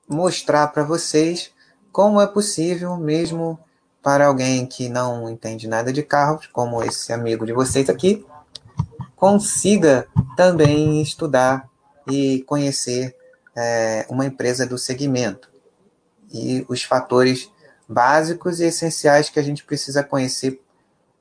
[0.10, 1.54] mostrar para vocês
[1.92, 3.60] como é possível mesmo
[4.02, 8.26] para alguém que não entende nada de carros, como esse amigo de vocês aqui,
[9.16, 11.70] consiga também estudar
[12.08, 13.16] e conhecer
[13.56, 15.48] é, uma empresa do segmento.
[16.34, 17.52] E os fatores
[17.88, 20.60] básicos e essenciais que a gente precisa conhecer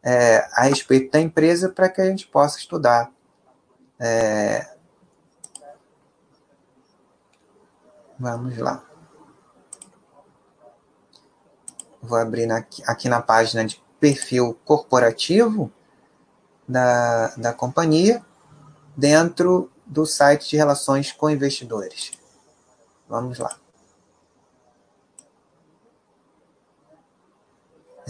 [0.02, 3.10] é, a respeito da empresa para que a gente possa estudar.
[3.98, 4.66] É...
[8.18, 8.84] Vamos lá.
[12.02, 15.70] Vou abrir aqui, aqui na página de perfil corporativo
[16.66, 18.24] da, da companhia,
[18.96, 22.12] dentro do site de relações com investidores.
[23.08, 23.56] Vamos lá.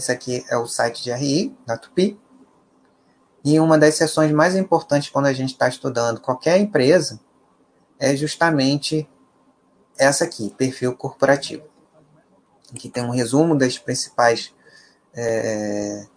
[0.01, 2.19] Esse aqui é o site de RI, da Tupi.
[3.45, 7.19] E uma das sessões mais importantes quando a gente está estudando qualquer empresa
[7.99, 9.07] é justamente
[9.95, 11.63] essa aqui, perfil corporativo.
[12.73, 14.51] Aqui tem um resumo das principais
[15.13, 16.07] é,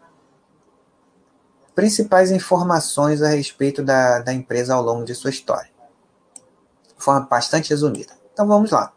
[1.74, 5.70] principais informações a respeito da, da empresa ao longo de sua história.
[6.96, 8.16] De forma bastante resumida.
[8.32, 8.93] Então vamos lá.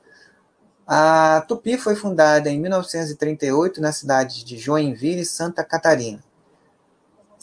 [0.87, 6.23] A Tupi foi fundada em 1938 na cidade de Joinville, Santa Catarina.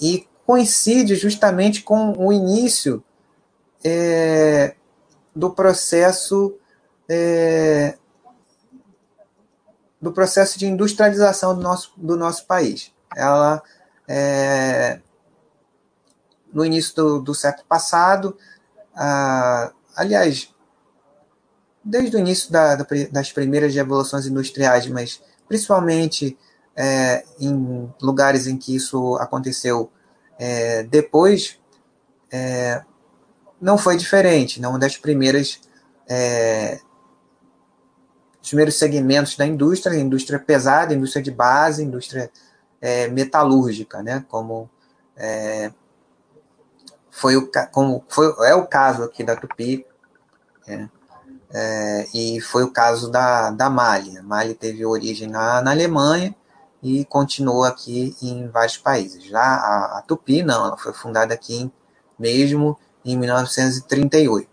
[0.00, 3.04] E coincide justamente com o início
[3.85, 4.74] é,
[5.37, 6.59] do processo
[7.09, 7.98] é,
[10.00, 12.92] do processo de industrialização do nosso, do nosso país.
[13.16, 13.62] Ela,
[14.07, 15.00] é,
[16.52, 18.37] no início do, do século passado,
[18.94, 20.53] ah, aliás,
[21.84, 26.38] desde o início da, da, das primeiras revoluções industriais, mas principalmente
[26.74, 29.90] é, em lugares em que isso aconteceu
[30.38, 31.58] é, depois,
[32.32, 32.82] é,
[33.60, 34.60] não foi diferente.
[34.60, 35.60] Não das primeiras
[36.08, 36.80] é,
[38.42, 42.30] os primeiros segmentos da indústria, indústria pesada, indústria de base, indústria
[42.78, 44.22] é, metalúrgica, né?
[44.28, 44.68] Como
[45.16, 45.72] é,
[47.10, 49.86] foi o como foi é o caso aqui da Tupi,
[50.66, 50.86] é,
[51.54, 54.18] é, e foi o caso da, da Mali.
[54.18, 56.34] A Mali teve origem na, na Alemanha
[56.82, 59.22] e continuou aqui em vários países.
[59.22, 61.72] Já a, a Tupi não, ela foi fundada aqui
[62.18, 64.48] mesmo em 1938.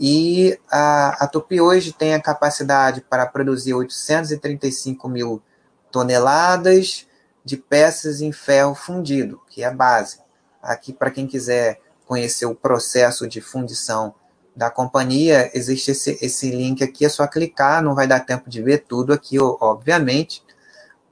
[0.00, 5.42] E a, a Tupi hoje tem a capacidade para produzir 835 mil
[5.90, 7.06] toneladas
[7.44, 10.18] de peças em ferro fundido, que é a base.
[10.62, 14.14] Aqui, para quem quiser conhecer o processo de fundição
[14.54, 18.62] da companhia, existe esse, esse link aqui, é só clicar, não vai dar tempo de
[18.62, 20.44] ver tudo aqui, obviamente,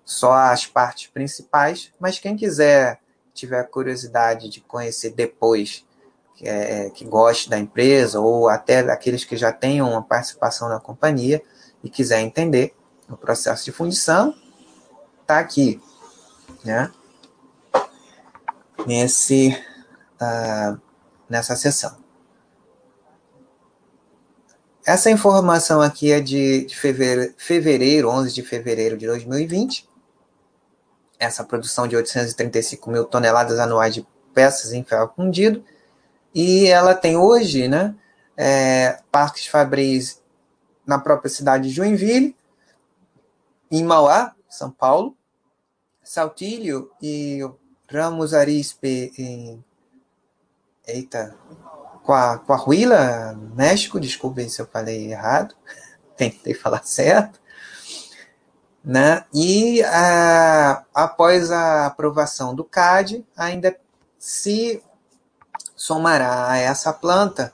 [0.04, 3.00] só as partes principais, mas quem quiser,
[3.32, 5.86] tiver curiosidade de conhecer depois
[6.34, 10.80] que, é, que goste da empresa, ou até aqueles que já tenham uma participação na
[10.80, 11.42] companhia
[11.82, 12.74] e quiser entender
[13.08, 14.34] o processo de fundição,
[15.22, 15.80] está aqui,
[16.64, 16.90] né?
[18.86, 19.56] Nesse,
[20.20, 20.80] uh,
[21.28, 21.96] nessa sessão.
[24.84, 29.88] Essa informação aqui é de, de fevereiro, fevereiro, 11 de fevereiro de 2020.
[31.18, 35.62] Essa produção de 835 mil toneladas anuais de peças em ferro fundido
[36.34, 37.94] e ela tem hoje né,
[38.36, 40.22] é, parques fabris
[40.86, 42.36] na própria cidade de Joinville,
[43.70, 45.16] em Mauá, São Paulo,
[46.02, 47.40] Saltilho e
[47.88, 49.64] Ramos Arispe em.
[50.86, 51.36] Eita.
[52.04, 55.54] Coahuila, México, desculpem se eu falei errado,
[56.16, 57.40] tentei falar certo.
[58.82, 59.24] Né?
[59.32, 63.78] E a, após a aprovação do CAD, ainda
[64.18, 64.82] se
[65.76, 67.52] somará a essa planta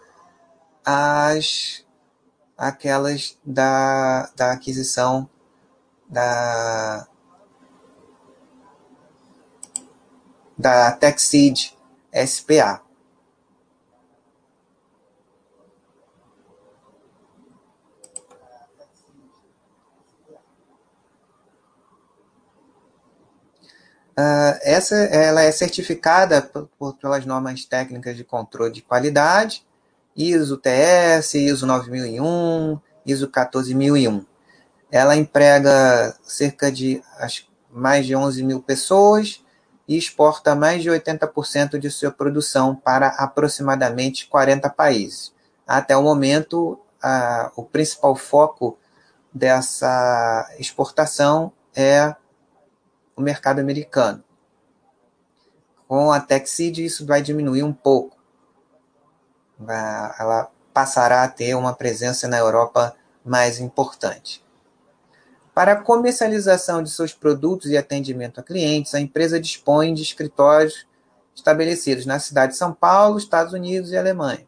[0.84, 1.84] as
[2.56, 5.28] aquelas da, da aquisição
[6.08, 7.06] da
[10.56, 11.76] da Texid
[12.26, 12.85] SPA.
[24.18, 29.62] Uh, essa ela é certificada por, por, pelas normas técnicas de controle de qualidade,
[30.16, 34.24] ISO TS, ISO 9001, ISO 14001.
[34.90, 39.44] Ela emprega cerca de acho, mais de 11 mil pessoas
[39.86, 45.32] e exporta mais de 80% de sua produção para aproximadamente 40 países.
[45.66, 48.78] Até o momento, uh, o principal foco
[49.32, 52.14] dessa exportação é
[53.16, 54.22] o mercado americano.
[55.88, 58.16] Com a Texid, isso vai diminuir um pouco.
[59.66, 62.94] Ela passará a ter uma presença na Europa
[63.24, 64.44] mais importante.
[65.54, 70.86] Para a comercialização de seus produtos e atendimento a clientes, a empresa dispõe de escritórios
[71.34, 74.46] estabelecidos na cidade de São Paulo, Estados Unidos e Alemanha.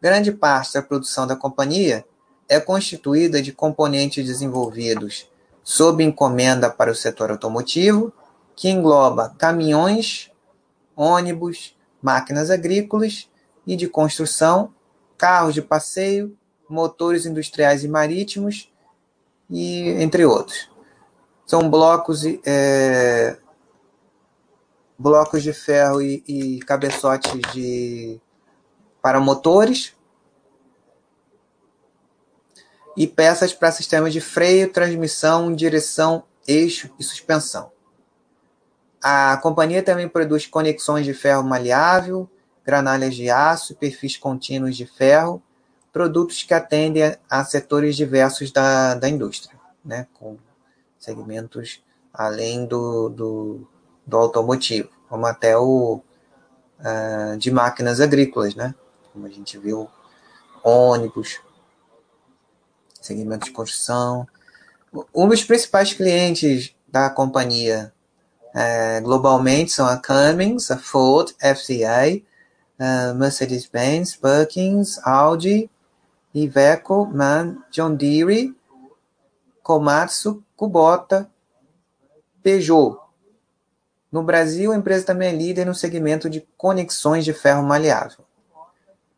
[0.00, 2.04] Grande parte da produção da companhia
[2.48, 5.28] é constituída de componentes desenvolvidos
[5.66, 8.12] sob encomenda para o setor automotivo,
[8.54, 10.30] que engloba caminhões,
[10.94, 13.28] ônibus, máquinas agrícolas
[13.66, 14.72] e de construção,
[15.18, 16.38] carros de passeio,
[16.70, 18.72] motores industriais e marítimos,
[19.50, 20.70] e entre outros.
[21.44, 23.36] São blocos, é,
[24.96, 28.20] blocos de ferro e, e cabeçotes de,
[29.02, 29.95] para motores,
[32.96, 37.70] e peças para sistemas de freio, transmissão, direção eixo e suspensão.
[39.02, 42.28] A companhia também produz conexões de ferro maleável,
[42.64, 45.42] granalhas de aço e perfis contínuos de ferro,
[45.92, 50.36] produtos que atendem a setores diversos da, da indústria, né, com
[50.98, 51.82] segmentos
[52.12, 53.68] além do, do,
[54.06, 56.00] do automotivo, como até o
[56.80, 58.74] uh, de máquinas agrícolas, né,
[59.12, 59.88] como a gente viu,
[60.64, 61.40] ônibus,
[63.06, 64.26] segmento de construção.
[65.14, 67.92] Um dos principais clientes da companhia
[68.54, 72.22] é, globalmente são a Cummins, a Ford, FCA,
[73.14, 75.70] Mercedes-Benz, Perkins, Audi,
[76.34, 78.54] Iveco, MAN, John Deere,
[79.62, 81.30] Komatsu, Kubota,
[82.42, 82.98] Peugeot.
[84.12, 88.24] No Brasil, a empresa também é líder no segmento de conexões de ferro maleável.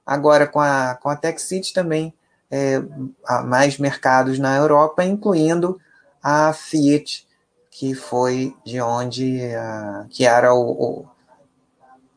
[0.07, 2.15] Agora, com a, com a TechCity também
[2.51, 2.83] é,
[3.27, 5.81] há mais mercados na Europa, incluindo
[6.23, 7.27] a Fiat,
[7.71, 11.07] que foi de onde a, que era o, o,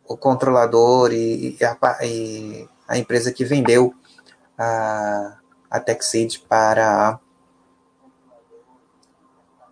[0.07, 3.93] o controlador e, e, a, e, a, empresa que vendeu
[4.57, 5.37] a,
[5.69, 7.19] a TechSeed para a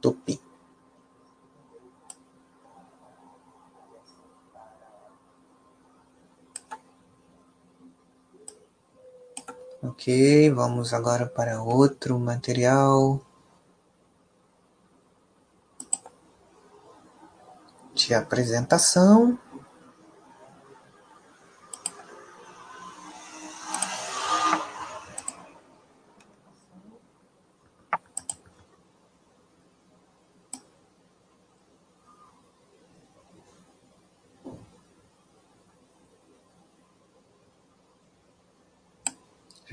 [0.02, 0.40] Tupi.
[9.82, 13.22] Ok, vamos agora para outro material.
[18.08, 19.38] de apresentação.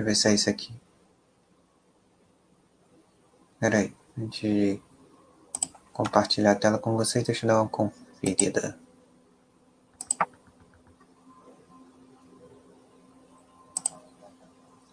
[0.07, 0.73] Ver se é isso aqui.
[3.59, 4.81] Pera aí, antes de
[5.93, 8.79] compartilhar a tela com vocês, deixa eu dar uma conferida.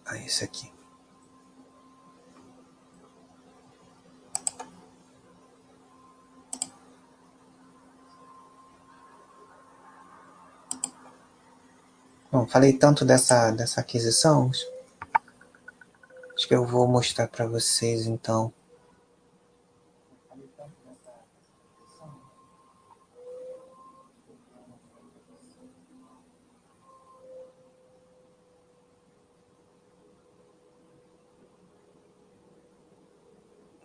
[0.04, 0.72] Ah, esse aqui.
[12.32, 14.50] Bom, falei tanto dessa, dessa aquisição,
[16.36, 18.52] Acho que eu vou mostrar para vocês então.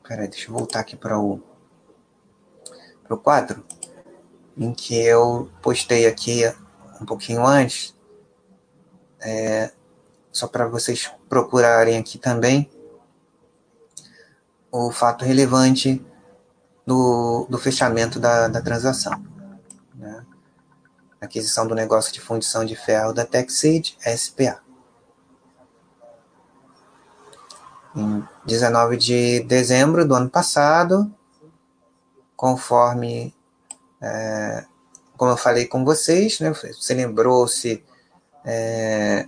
[0.03, 1.39] Peraí, deixa eu voltar aqui para o
[3.03, 3.63] para o quadro
[4.57, 6.41] em que eu postei aqui
[7.01, 7.95] um pouquinho antes,
[9.21, 9.71] é,
[10.31, 12.69] só para vocês procurarem aqui também
[14.71, 16.03] o fato relevante
[16.85, 19.23] do, do fechamento da, da transação.
[19.95, 20.25] Né?
[21.19, 24.61] Aquisição do negócio de fundição de ferro da TechSeed SPA.
[27.95, 31.11] Em 19 de dezembro do ano passado,
[32.35, 33.35] conforme,
[33.99, 34.65] é,
[35.17, 37.83] como eu falei com vocês, né, você lembrou-se
[38.45, 39.27] é,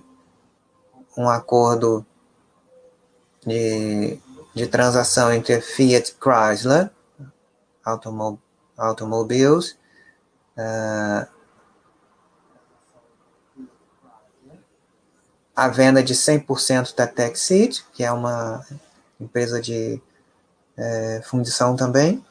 [1.16, 2.04] um acordo
[3.46, 4.18] de,
[4.54, 6.90] de transação entre Fiat Chrysler
[7.84, 8.40] Automo
[8.76, 9.76] Automobiles
[10.56, 11.26] uh,
[15.54, 18.66] a venda de 100% da TechSeed, que é uma
[19.20, 20.02] empresa de
[20.76, 22.24] é, fundição também,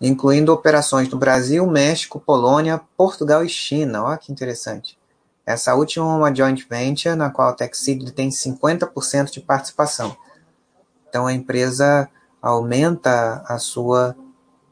[0.00, 4.04] incluindo operações no Brasil, México, Polônia, Portugal e China.
[4.04, 4.98] Olha que interessante.
[5.44, 10.16] Essa última é uma joint venture na qual a Texid tem 50% de participação.
[11.08, 12.08] Então a empresa
[12.42, 14.16] aumenta a sua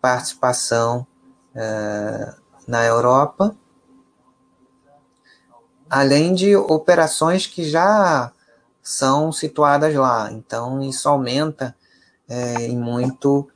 [0.00, 1.06] participação
[1.54, 2.34] uh,
[2.66, 3.56] na Europa,
[5.88, 8.32] além de operações que já
[8.82, 10.30] são situadas lá.
[10.32, 11.74] Então isso aumenta
[12.28, 13.48] é, em muito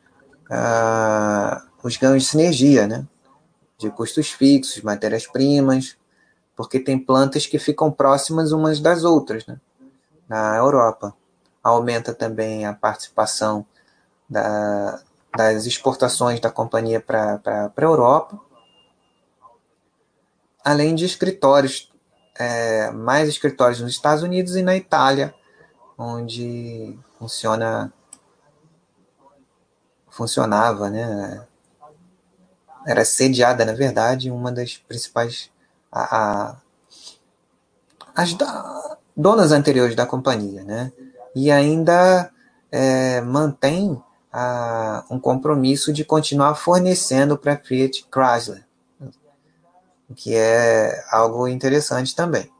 [0.50, 3.06] uh, os ganhos de sinergia, né?
[3.76, 5.96] De custos fixos, matérias-primas,
[6.56, 9.60] porque tem plantas que ficam próximas umas das outras, né?
[10.28, 11.14] Na Europa.
[11.62, 13.64] Aumenta também a participação
[14.28, 15.00] da,
[15.36, 18.40] das exportações da companhia para a Europa,
[20.64, 21.92] além de escritórios,
[22.38, 25.34] é, mais escritórios nos Estados Unidos e na Itália,
[25.96, 27.92] onde funciona
[30.18, 31.46] funcionava, né?
[32.84, 35.48] Era sediada, na verdade, uma das principais
[35.92, 36.56] a, a,
[38.16, 40.92] as da, donos anteriores da companhia, né?
[41.36, 42.32] E ainda
[42.72, 44.02] é, mantém
[44.32, 48.66] a, um compromisso de continuar fornecendo para a Fiat Chrysler,
[50.16, 52.50] que é algo interessante também.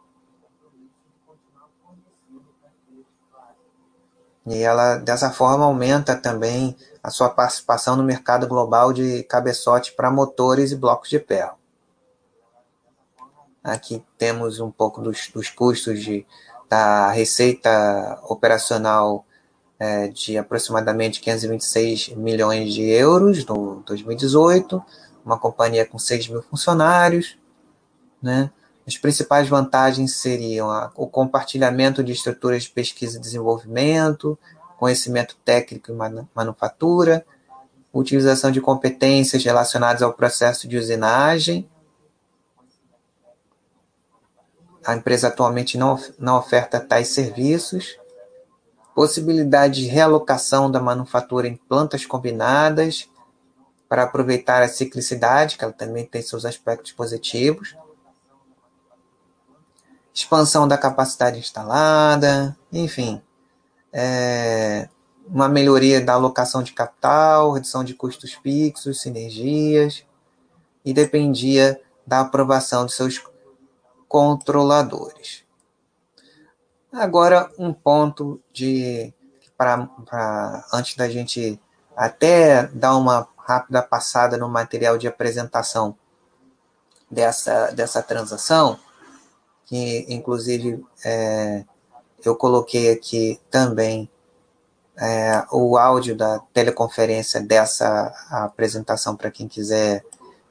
[4.46, 6.74] E ela, dessa forma, aumenta também
[7.08, 11.56] a sua participação no mercado global de cabeçote para motores e blocos de ferro.
[13.64, 16.26] Aqui temos um pouco dos, dos custos de,
[16.68, 19.24] da receita operacional
[19.78, 24.84] é, de aproximadamente 526 milhões de euros no 2018,
[25.24, 27.38] uma companhia com 6 mil funcionários.
[28.22, 28.50] Né?
[28.86, 34.38] As principais vantagens seriam a, o compartilhamento de estruturas de pesquisa e desenvolvimento,
[34.78, 37.26] conhecimento técnico e manufatura,
[37.92, 41.68] utilização de competências relacionadas ao processo de usinagem.
[44.86, 47.98] A empresa atualmente não, não oferta tais serviços.
[48.94, 53.08] Possibilidade de realocação da manufatura em plantas combinadas
[53.88, 57.74] para aproveitar a ciclicidade, que ela também tem seus aspectos positivos
[60.18, 63.22] expansão da capacidade instalada, enfim,
[63.92, 64.88] é,
[65.26, 70.04] uma melhoria da alocação de capital, redução de custos fixos, sinergias,
[70.84, 73.22] e dependia da aprovação de seus
[74.08, 75.44] controladores.
[76.92, 79.12] Agora, um ponto de
[79.56, 79.88] para
[80.72, 81.60] antes da gente
[81.96, 85.96] até dar uma rápida passada no material de apresentação
[87.10, 88.78] dessa, dessa transação,
[89.66, 91.64] que inclusive é,
[92.24, 94.10] eu coloquei aqui também
[94.96, 100.04] é, o áudio da teleconferência dessa apresentação para quem quiser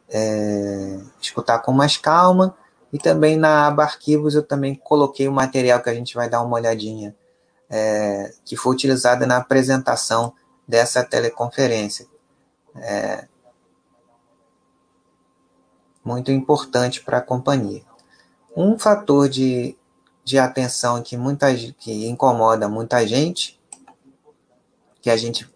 [0.09, 2.55] é, escutar com mais calma.
[2.91, 6.41] E também na aba arquivos eu também coloquei o material que a gente vai dar
[6.41, 7.13] uma olhadinha,
[7.70, 10.34] é, que foi utilizado na apresentação
[10.65, 12.07] dessa teleconferência.
[12.76, 13.28] É,
[16.03, 17.84] muito importante para a companhia.
[18.55, 19.78] Um fator de,
[20.28, 23.58] de atenção que, muita, que incomoda muita gente,
[25.02, 25.50] que a gente,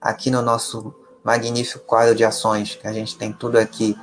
[0.00, 3.94] aqui no nosso magnífico quadro de ações, que a gente tem tudo aqui,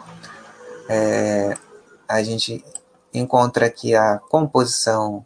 [0.88, 1.58] é,
[2.08, 2.64] a gente
[3.12, 5.26] encontra aqui a composição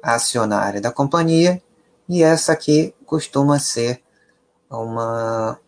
[0.00, 1.60] acionária da companhia,
[2.08, 4.04] e essa aqui costuma ser
[4.70, 5.58] uma,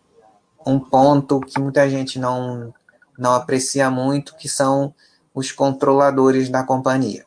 [0.65, 2.73] um ponto que muita gente não,
[3.19, 4.95] não aprecia muito, que são
[5.33, 7.24] os controladores da companhia.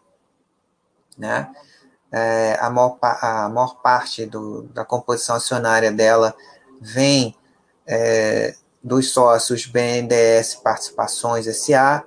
[1.18, 1.50] Né?
[2.10, 6.34] É, a, maior, a maior parte do, da composição acionária dela
[6.80, 7.36] vem
[7.86, 12.04] é, dos sócios BNDES Participações SA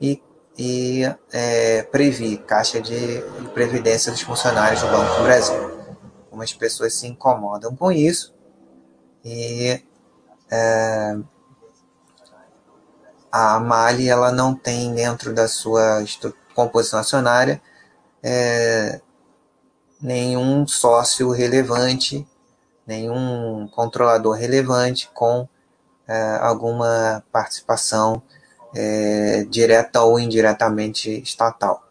[0.00, 0.22] e,
[0.58, 1.02] e
[1.32, 5.70] é, Previ, Caixa de Previdência dos Funcionários do Banco do Brasil.
[6.24, 8.34] Algumas pessoas se incomodam com isso
[9.24, 9.80] e
[10.50, 11.16] é,
[13.30, 16.04] a Mali ela não tem dentro da sua
[16.54, 17.60] composição acionária
[18.24, 19.02] é,
[20.00, 22.26] nenhum sócio relevante,
[22.86, 25.46] nenhum controlador relevante com
[26.08, 28.22] é, alguma participação
[28.74, 31.84] é, direta ou indiretamente estatal.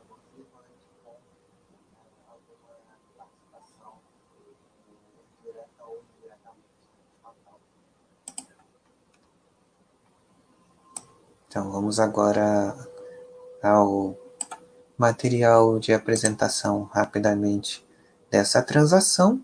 [11.47, 12.75] Então, vamos agora
[13.61, 14.22] ao
[14.97, 17.85] material de apresentação rapidamente
[18.29, 19.43] dessa transação.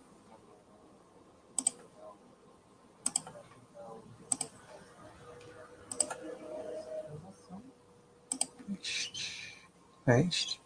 [10.08, 10.60] É este?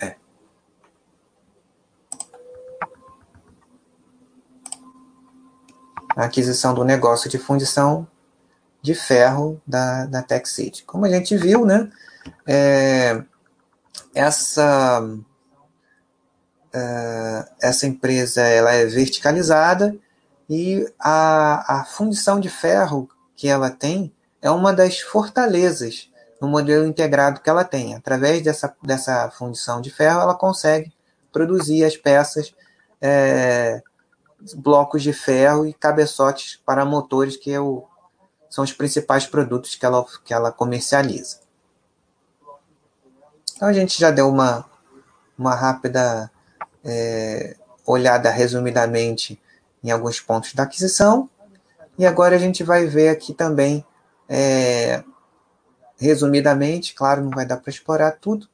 [0.00, 0.16] É.
[6.16, 8.06] A aquisição do negócio de fundição
[8.82, 10.84] de ferro da, da Tech City.
[10.84, 11.88] Como a gente viu, né,
[12.46, 13.22] é,
[14.14, 15.00] essa,
[16.74, 19.96] é, essa empresa ela é verticalizada
[20.50, 26.10] e a, a fundição de ferro que ela tem é uma das fortalezas
[26.40, 27.94] no modelo integrado que ela tem.
[27.94, 30.92] Através dessa, dessa fundição de ferro, ela consegue
[31.32, 32.52] produzir as peças,
[33.00, 33.80] é,
[34.56, 37.84] blocos de ferro e cabeçotes para motores, que é o,
[38.52, 41.38] são os principais produtos que ela, que ela comercializa.
[43.56, 44.66] Então a gente já deu uma,
[45.38, 46.30] uma rápida
[46.84, 49.40] é, olhada resumidamente
[49.82, 51.30] em alguns pontos da aquisição.
[51.96, 53.86] E agora a gente vai ver aqui também,
[54.28, 55.02] é,
[55.96, 58.46] resumidamente, claro, não vai dar para explorar tudo,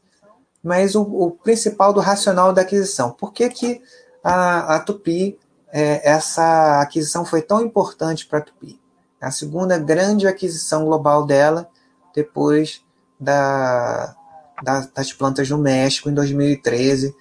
[0.63, 3.11] mas o, o principal do racional da aquisição.
[3.11, 3.83] Por que, que
[4.23, 5.37] a, a Tupi,
[5.73, 8.81] é, essa aquisição foi tão importante para a Tupi?
[9.21, 11.69] É a segunda grande aquisição global dela,
[12.15, 12.85] depois
[13.19, 14.15] da,
[14.63, 17.15] da, das plantas no México, em 2013,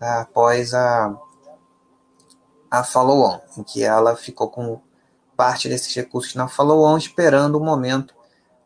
[0.00, 1.14] após a,
[2.70, 4.80] a follow-on, em que ela ficou com
[5.36, 8.14] parte desses recursos na follow-on, esperando o momento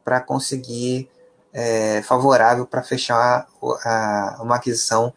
[0.04, 1.08] para conseguir
[1.52, 3.46] é, favorável para fechar
[3.84, 5.12] a, uma aquisição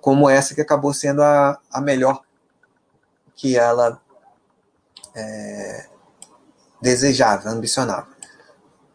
[0.00, 2.22] como essa que acabou sendo a, a melhor
[3.34, 4.00] que ela
[5.14, 5.88] é,
[6.80, 8.08] desejava, ambicionava.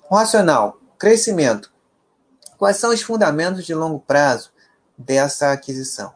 [0.10, 1.72] Racional, crescimento.
[2.58, 4.52] Quais são os fundamentos de longo prazo
[4.98, 6.14] dessa aquisição?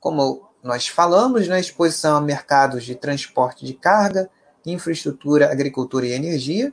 [0.00, 4.30] Como nós falamos na exposição a mercados de transporte de carga,
[4.64, 6.72] infraestrutura, agricultura e energia,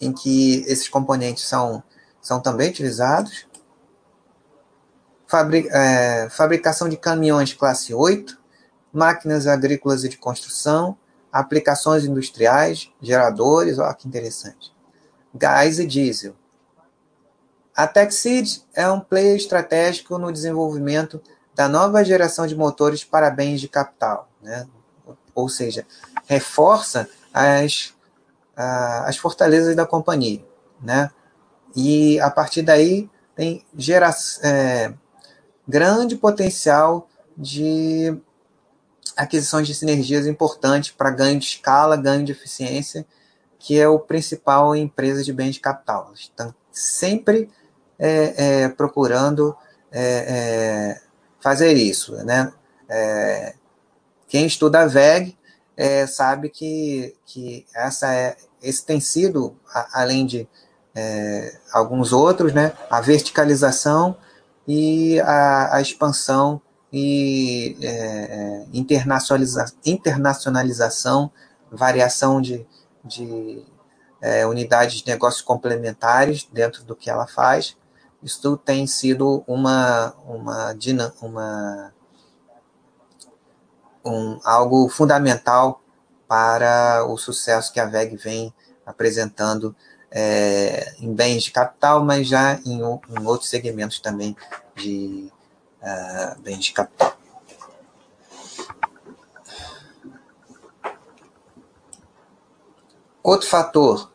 [0.00, 1.82] em que esses componentes são,
[2.22, 3.46] são também utilizados.
[5.26, 8.40] Fabri é, fabricação de caminhões classe 8,
[8.92, 10.96] máquinas agrícolas e de construção,
[11.32, 14.72] aplicações industriais, geradores, olha que interessante.
[15.34, 16.34] Gás e diesel.
[17.74, 21.20] A TechSeed é um player estratégico no desenvolvimento
[21.54, 24.66] da nova geração de motores para bens de capital, né?
[25.34, 25.86] ou seja,
[26.26, 27.94] reforça as
[28.62, 30.44] as fortalezas da companhia,
[30.82, 31.10] né?
[31.74, 34.10] E a partir daí tem gera,
[34.42, 34.92] é,
[35.66, 38.14] grande potencial de
[39.20, 43.06] aquisições de sinergias importantes para ganho de escala, ganho de eficiência,
[43.58, 46.10] que é o principal em empresas de bens de capital.
[46.14, 47.50] estão sempre
[47.98, 49.54] é, é, procurando
[49.92, 51.00] é, é,
[51.40, 52.52] fazer isso, né?
[52.88, 53.54] É,
[54.26, 55.36] quem estuda a VEG
[56.08, 59.56] sabe que, que essa é, esse tem sido,
[59.92, 60.46] além de
[60.94, 64.16] é, alguns outros, né, a verticalização
[64.68, 66.60] e a, a expansão
[66.92, 71.30] e é, é internacionaliza, internacionalização,
[71.70, 72.66] variação de,
[73.04, 73.64] de
[74.20, 77.76] é, unidades de negócios complementares dentro do que ela faz.
[78.22, 80.74] Isso tem sido uma, uma,
[81.22, 81.94] uma
[84.04, 85.82] um, algo fundamental
[86.28, 89.74] para o sucesso que a VEG vem apresentando
[90.10, 94.36] é, em bens de capital, mas já em, em outros segmentos também
[94.76, 95.32] de
[95.82, 97.16] uh, de capital.
[103.22, 104.10] Outro fator,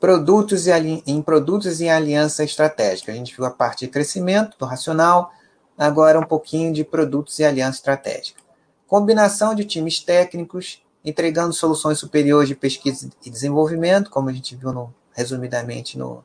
[0.00, 0.70] produtos e
[1.06, 3.12] em produtos e aliança estratégica.
[3.12, 5.32] A gente viu a parte de crescimento do racional,
[5.76, 8.40] agora um pouquinho de produtos e aliança estratégica.
[8.86, 14.72] Combinação de times técnicos entregando soluções superiores de pesquisa e desenvolvimento, como a gente viu
[14.72, 16.24] no, resumidamente no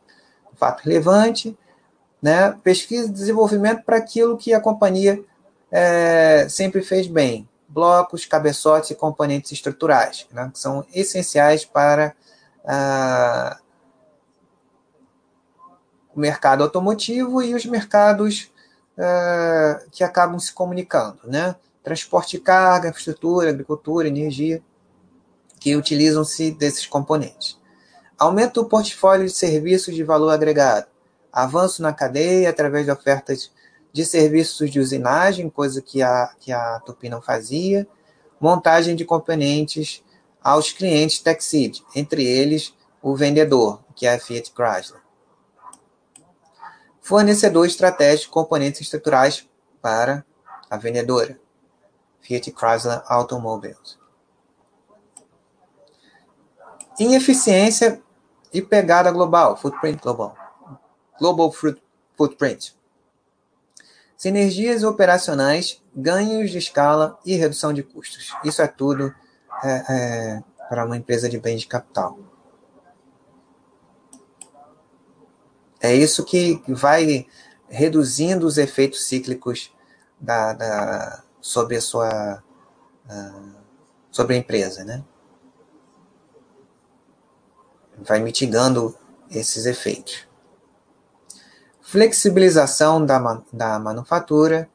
[0.55, 1.57] fato relevante,
[2.21, 2.57] né?
[2.63, 5.23] pesquisa e desenvolvimento para aquilo que a companhia
[5.71, 10.49] é, sempre fez bem, blocos, cabeçotes e componentes estruturais, né?
[10.53, 12.13] que são essenciais para
[12.65, 13.57] ah,
[16.13, 18.51] o mercado automotivo e os mercados
[18.97, 21.55] ah, que acabam se comunicando, né?
[21.83, 24.61] Transporte de carga, infraestrutura, agricultura, energia
[25.59, 27.59] que utilizam-se desses componentes.
[28.17, 30.90] Aumento do portfólio de serviços de valor agregado.
[31.31, 33.51] Avanço na cadeia através de ofertas
[33.93, 37.87] de serviços de usinagem, coisa que a, que a Tupi não fazia.
[38.39, 40.03] Montagem de componentes
[40.43, 45.01] aos clientes TechSeed, entre eles o vendedor, que é a Fiat Chrysler.
[47.01, 49.47] Fornecedor estratégico de componentes estruturais
[49.81, 50.25] para
[50.69, 51.39] a vendedora,
[52.21, 54.01] Fiat Chrysler Automobiles
[56.99, 58.01] em eficiência
[58.53, 60.35] e pegada global, footprint global,
[61.21, 61.53] global
[62.17, 62.75] footprint.
[64.17, 68.33] Sinergias operacionais, ganhos de escala e redução de custos.
[68.43, 69.13] Isso é tudo
[69.63, 72.19] é, é, para uma empresa de bens de capital.
[75.79, 77.27] É isso que vai
[77.69, 79.71] reduzindo os efeitos cíclicos
[80.19, 82.43] da, da sobre a sua
[83.09, 83.61] uh,
[84.11, 85.03] sobre a empresa, né?
[88.03, 88.95] vai mitigando
[89.29, 90.27] esses efeitos.
[91.91, 94.69] Flexibilização da, da manufatura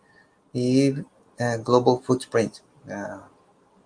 [0.55, 1.03] e
[1.39, 3.17] é, global footprint, é,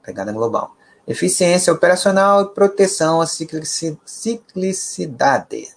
[0.02, 0.76] pegada global.
[1.06, 5.72] Eficiência operacional e proteção à ciclicidade.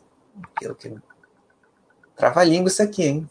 [0.56, 0.92] Aquilo que...
[2.16, 3.30] Trava-língua isso aqui, hein?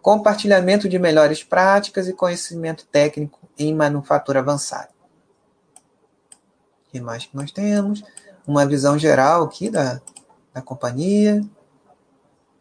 [0.00, 4.88] Compartilhamento de melhores práticas e conhecimento técnico em manufatura avançada.
[6.88, 8.02] O que mais que nós temos?
[8.46, 10.00] uma visão geral aqui da,
[10.52, 11.42] da companhia.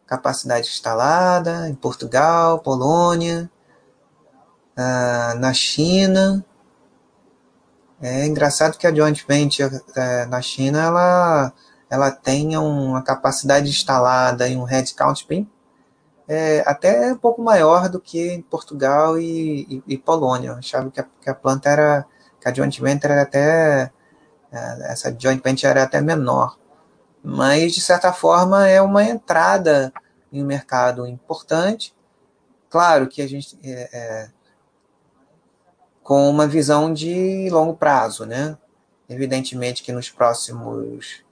[0.09, 3.49] Capacidade instalada em Portugal, Polônia,
[4.75, 6.43] ah, na China.
[8.01, 11.53] É engraçado que a joint venture é, na China ela,
[11.89, 15.49] ela tenha uma capacidade instalada e um headcount bem
[16.29, 20.49] é, até um pouco maior do que em Portugal e, e, e Polônia.
[20.49, 22.05] Eu achava que a, que a, planta era,
[22.39, 23.91] que a joint venture era até,
[24.51, 26.55] é, essa joint venture era até menor.
[27.23, 29.93] Mas, de certa forma, é uma entrada
[30.31, 31.93] em um mercado importante.
[32.69, 34.29] Claro que a gente, é, é,
[36.03, 38.57] com uma visão de longo prazo, né?
[39.09, 41.23] Evidentemente que nos próximos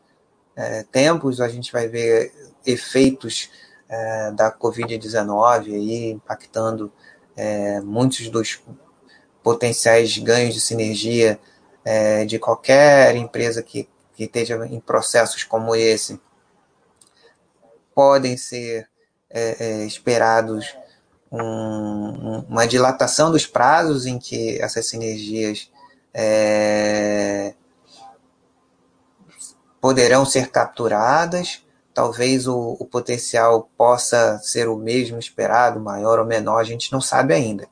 [0.55, 2.33] é, tempos a gente vai ver
[2.65, 3.49] efeitos
[3.87, 6.91] é, da Covid-19 aí impactando
[7.35, 8.61] é, muitos dos
[9.43, 11.39] potenciais ganhos de sinergia
[11.85, 16.19] é, de qualquer empresa que, que esteja em processos como esse
[17.93, 18.89] podem ser
[19.29, 20.75] é, é, esperados
[21.31, 25.71] um, uma dilatação dos prazos em que essas sinergias
[26.11, 27.53] é,
[29.79, 31.63] poderão ser capturadas
[31.93, 37.01] talvez o, o, potencial possa ser o mesmo esperado, maior ou menor, a gente não
[37.01, 37.67] sabe ainda.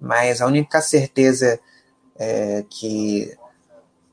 [0.00, 1.60] Mas a única certeza
[2.16, 3.38] é, que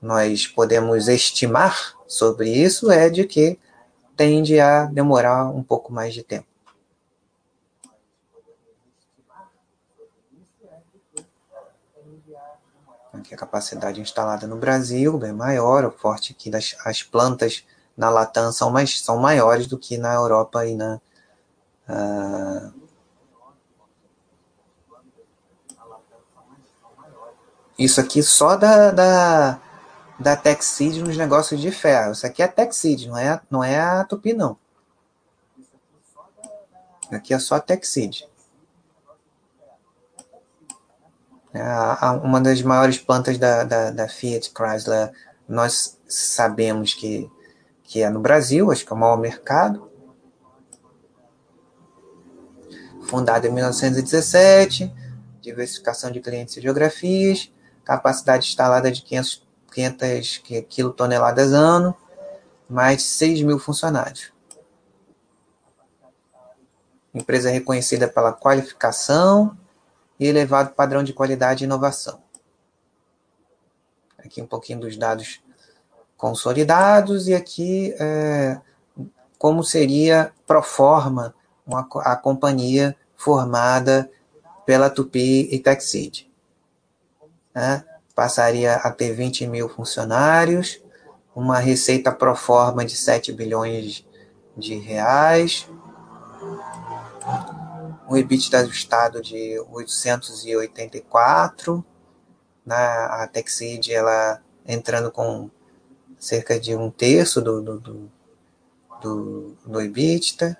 [0.05, 3.59] nós podemos estimar sobre isso é de que
[4.15, 6.47] tende a demorar um pouco mais de tempo.
[13.11, 17.65] Aqui a capacidade instalada no Brasil, bem maior, o forte aqui das as plantas
[17.97, 21.01] na Latam são, mais, são maiores do que na Europa e na.
[21.89, 22.73] Uh,
[27.79, 29.59] isso aqui só da, da,
[30.19, 32.11] da Texid nos negócios de ferro.
[32.11, 34.57] Isso aqui é Texid, não é, não é a Tupi, não.
[37.11, 38.27] Aqui é só Texid.
[41.53, 41.63] É
[42.23, 45.11] uma das maiores plantas da, da, da Fiat Chrysler.
[45.47, 47.29] Nós sabemos que
[47.85, 49.89] que é no Brasil, acho que é o maior mercado.
[53.03, 54.91] Fundado em 1917,
[55.39, 57.53] diversificação de clientes e geografias,
[57.83, 59.44] capacidade instalada de 500,
[59.75, 60.37] 500
[60.69, 61.93] quilotoneladas ano,
[62.69, 64.31] mais de 6 mil funcionários.
[67.13, 69.57] Empresa reconhecida pela qualificação
[70.17, 72.21] e elevado padrão de qualidade e inovação.
[74.17, 75.41] Aqui um pouquinho dos dados
[76.17, 78.59] consolidados, e aqui é,
[79.37, 81.35] como seria pro forma
[81.67, 84.09] uma, a companhia formada
[84.65, 86.31] pela Tupi e Texid.
[87.53, 87.85] Né?
[88.15, 90.81] Passaria a ter 20 mil funcionários,
[91.35, 94.03] uma receita pro forma de 7 bilhões
[94.57, 95.67] de reais,
[98.09, 101.83] um EBITDA ajustado de 884,
[102.65, 102.75] né?
[102.75, 105.51] a Texid ela entrando com
[106.17, 108.11] cerca de um terço do, do, do,
[109.01, 110.57] do, do EBITDA,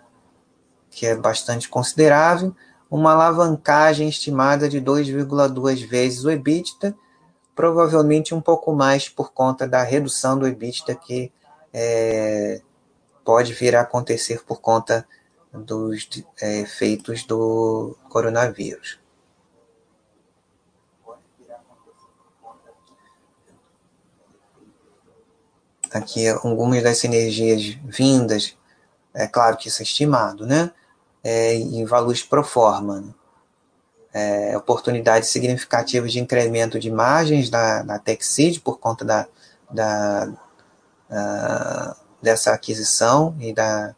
[0.89, 2.55] que é bastante considerável,
[2.89, 6.95] uma alavancagem estimada de 2,2 vezes o EBITDA,
[7.55, 11.31] provavelmente um pouco mais por conta da redução do EBITDA que
[11.73, 12.61] é,
[13.23, 15.07] pode vir a acontecer por conta
[15.53, 16.07] dos
[16.41, 18.99] é, efeitos do coronavírus.
[25.97, 28.55] aqui algumas das sinergias vindas,
[29.13, 30.71] é claro que isso é estimado, né?
[31.23, 33.15] É, em valores pro forma.
[34.17, 39.27] É, oportunidades significativas de incremento de margens da, da Texid por conta da,
[39.69, 40.33] da,
[41.09, 43.93] uh, dessa aquisição e da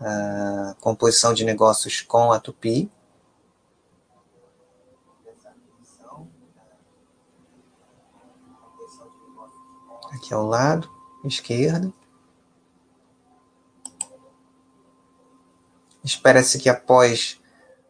[0.00, 2.90] uh, composição de negócios com a Tupi.
[10.10, 10.90] Aqui ao lado
[11.24, 11.92] esquerda.
[16.02, 17.40] Espera-se que após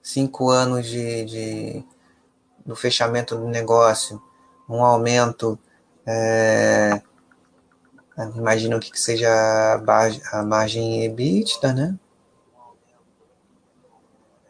[0.09, 1.85] cinco anos de, de,
[2.65, 4.23] do fechamento do negócio,
[4.67, 5.59] um aumento,
[6.07, 7.03] é,
[8.35, 9.29] imagino que seja
[10.33, 11.99] a, margem EBITDA, né?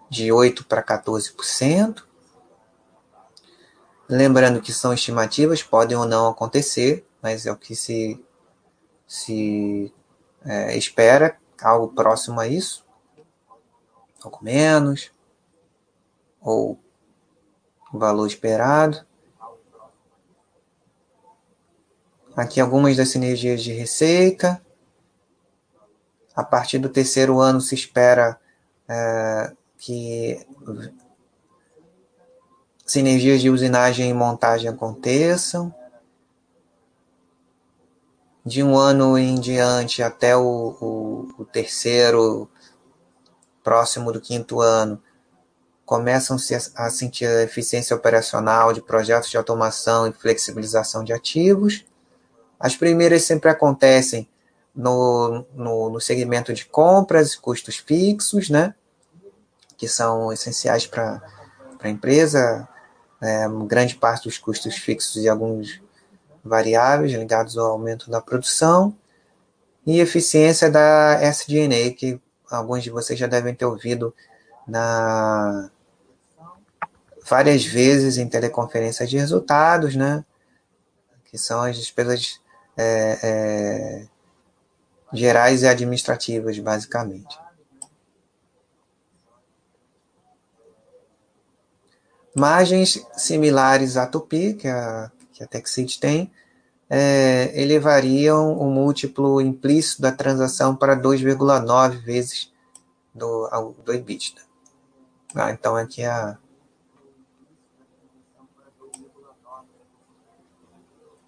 [0.08, 2.04] De 8% para 14%.
[4.08, 8.24] Lembrando que são estimativas, podem ou não acontecer, mas é o que se
[9.08, 9.92] se
[10.44, 12.84] é, espera algo próximo a isso,
[14.20, 15.10] pouco menos,
[16.48, 16.78] ou
[17.92, 19.04] valor esperado.
[22.36, 24.62] Aqui algumas das sinergias de receita.
[26.34, 28.40] A partir do terceiro ano se espera
[28.88, 30.46] é, que
[32.86, 35.74] sinergias de usinagem e montagem aconteçam.
[38.44, 42.48] De um ano em diante até o, o, o terceiro,
[43.62, 45.02] próximo do quinto ano,
[45.88, 51.82] começam-se a sentir a eficiência operacional de projetos de automação e flexibilização de ativos.
[52.60, 54.28] As primeiras sempre acontecem
[54.76, 58.74] no, no, no segmento de compras e custos fixos, né?
[59.78, 61.22] que são essenciais para
[61.80, 62.68] a empresa,
[63.22, 65.80] é, grande parte dos custos fixos e alguns
[66.44, 68.94] variáveis ligados ao aumento da produção,
[69.86, 72.20] e eficiência da SDNA, que
[72.50, 74.14] alguns de vocês já devem ter ouvido
[74.66, 75.70] na
[77.28, 80.24] várias vezes em teleconferências de resultados, né?
[81.24, 82.40] Que são as despesas
[82.76, 84.06] é, é,
[85.12, 87.38] gerais e administrativas, basicamente.
[92.34, 96.30] Margens similares à Tupi, que a, que a Texit tem,
[96.88, 102.52] é, elevariam o múltiplo implícito da transação para 2,9 vezes
[103.14, 103.48] do,
[103.84, 104.40] do EBITDA.
[105.34, 106.38] Ah, então aqui é a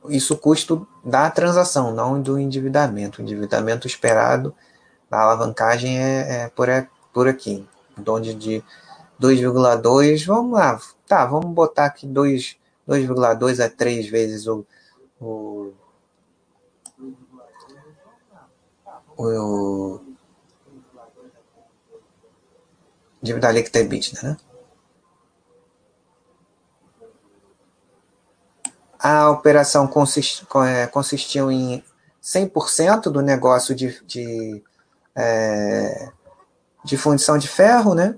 [0.09, 3.21] isso custo da transação, não do endividamento.
[3.21, 4.55] O endividamento esperado
[5.11, 7.67] da alavancagem é, é por, é, por aqui,
[8.07, 8.65] onde de
[9.21, 14.65] 2,2, vamos lá, tá, vamos botar aqui 2,2 a 3 vezes o,
[15.21, 15.73] o,
[19.19, 20.01] o
[23.23, 24.37] dívida líquida EBITDA, né?
[29.03, 29.89] A operação
[30.67, 31.83] é, consistiu em
[32.23, 34.63] 100% do negócio de, de,
[35.17, 36.11] é,
[36.85, 38.17] de fundição de ferro, né?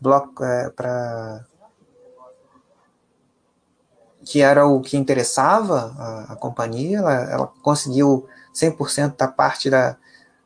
[0.00, 1.44] bloco é, para
[4.24, 9.96] que era o que interessava a, a companhia, ela, ela, conseguiu 100% da parte da,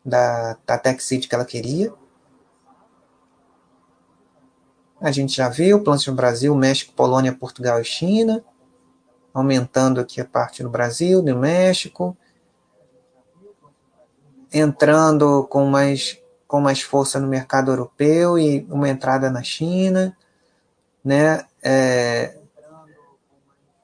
[0.04, 1.92] da, da que ela queria.
[5.00, 8.44] A gente já viu plantas no Brasil, México, Polônia, Portugal e China,
[9.32, 12.16] aumentando aqui a parte no Brasil, no México,
[14.52, 20.14] entrando com mais com mais força no mercado europeu e uma entrada na China,
[21.02, 21.46] né?
[21.62, 22.36] É,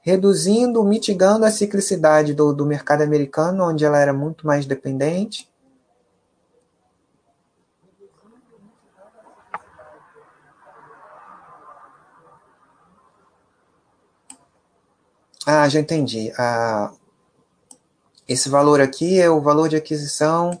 [0.01, 5.49] reduzindo, mitigando a ciclicidade do, do mercado americano, onde ela era muito mais dependente.
[15.45, 16.31] Ah, já entendi.
[16.37, 16.91] Ah,
[18.27, 20.59] esse valor aqui é o valor de aquisição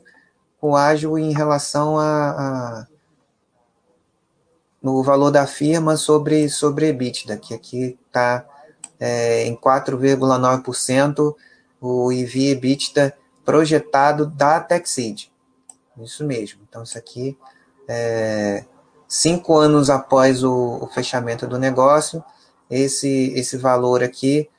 [0.61, 2.87] o ágil em relação a, a
[4.81, 8.45] no valor da firma sobre, sobre EBITDA, que aqui está
[8.97, 11.35] é, em 4,9%
[11.81, 13.13] o EV EBITDA
[13.43, 15.29] projetado da Texid.
[16.01, 16.61] Isso mesmo.
[16.67, 17.37] Então, isso aqui,
[17.89, 18.63] é,
[19.05, 22.23] cinco anos após o, o, fechamento do negócio,
[22.69, 24.49] esse, esse valor aqui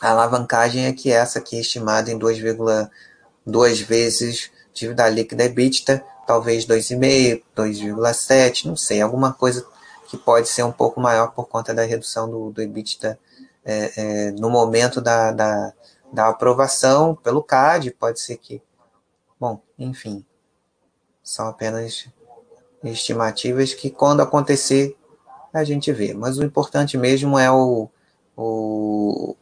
[0.01, 6.67] a alavancagem é que essa aqui é estimada em 2,2 vezes dívida líquida EBITDA, talvez
[6.67, 9.65] 2,5, 2,7, não sei, alguma coisa
[10.09, 13.19] que pode ser um pouco maior por conta da redução do, do EBITDA
[13.65, 15.73] é, é, no momento da, da,
[16.13, 18.61] da aprovação pelo CAD, pode ser que.
[19.39, 20.25] Bom, enfim,
[21.23, 22.09] são apenas
[22.83, 24.97] estimativas que, quando acontecer,
[25.53, 26.13] a gente vê.
[26.13, 27.89] Mas o importante mesmo é o,
[28.37, 29.37] o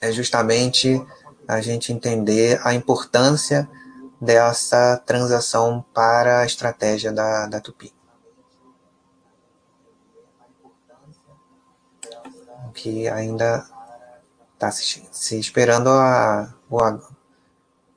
[0.00, 1.04] é justamente
[1.46, 3.68] a gente entender a importância
[4.20, 7.92] dessa transação para a estratégia da, da Tupi.
[12.72, 13.66] Que ainda
[14.54, 16.78] está se, se, esperando a, o,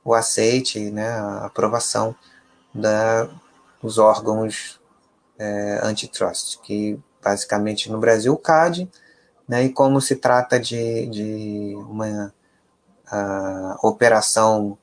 [0.04, 2.14] o aceite, né, a aprovação
[2.74, 3.28] da,
[3.82, 4.80] dos órgãos
[5.38, 8.88] é, antitrust, que basicamente no Brasil o CAD,
[9.48, 12.32] né, e como se trata de, de uma
[13.82, 14.76] operação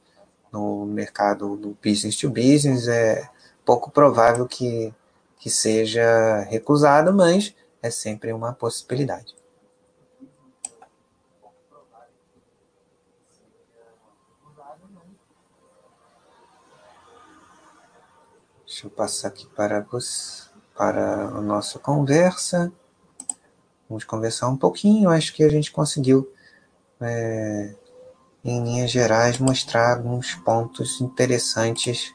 [0.51, 3.27] no mercado do business to business, é
[3.65, 4.93] pouco provável que,
[5.37, 9.35] que seja recusado, mas é sempre uma possibilidade.
[18.81, 22.73] Deixa eu passar aqui para, você, para a nossa conversa.
[23.87, 26.27] Vamos conversar um pouquinho, acho que a gente conseguiu,
[26.99, 27.75] é,
[28.43, 32.11] em linhas gerais, mostrar alguns pontos interessantes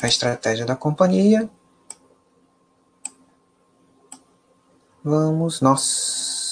[0.00, 1.50] a estratégia da companhia.
[5.02, 6.45] Vamos, nós.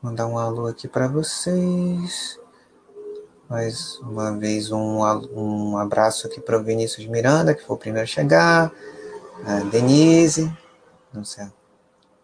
[0.00, 2.38] Mandar um alô aqui para vocês.
[3.48, 5.00] Mais uma vez, um,
[5.32, 8.72] um abraço aqui para o Vinícius Miranda, que foi o primeiro a chegar.
[9.44, 10.56] A Denise,
[11.12, 11.52] nossa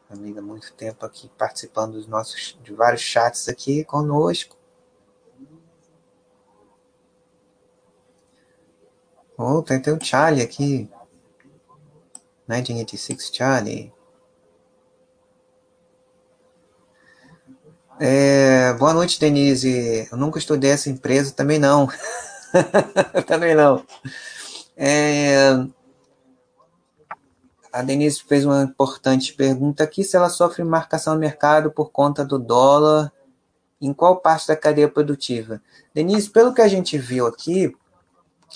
[0.09, 4.57] amiga há muito tempo aqui participando dos nossos de vários chats aqui conosco.
[9.37, 10.89] Oh, tem, tem o Charlie aqui.
[12.47, 13.94] 1986 Charlie.
[18.01, 20.09] É, boa noite, Denise.
[20.11, 21.89] Eu nunca estudei essa empresa, também não.
[23.27, 23.85] também não.
[24.77, 25.67] É,
[27.73, 32.25] a Denise fez uma importante pergunta aqui: se ela sofre marcação no mercado por conta
[32.25, 33.13] do dólar,
[33.81, 35.61] em qual parte da cadeia produtiva?
[35.93, 37.77] Denise, pelo que a gente viu aqui,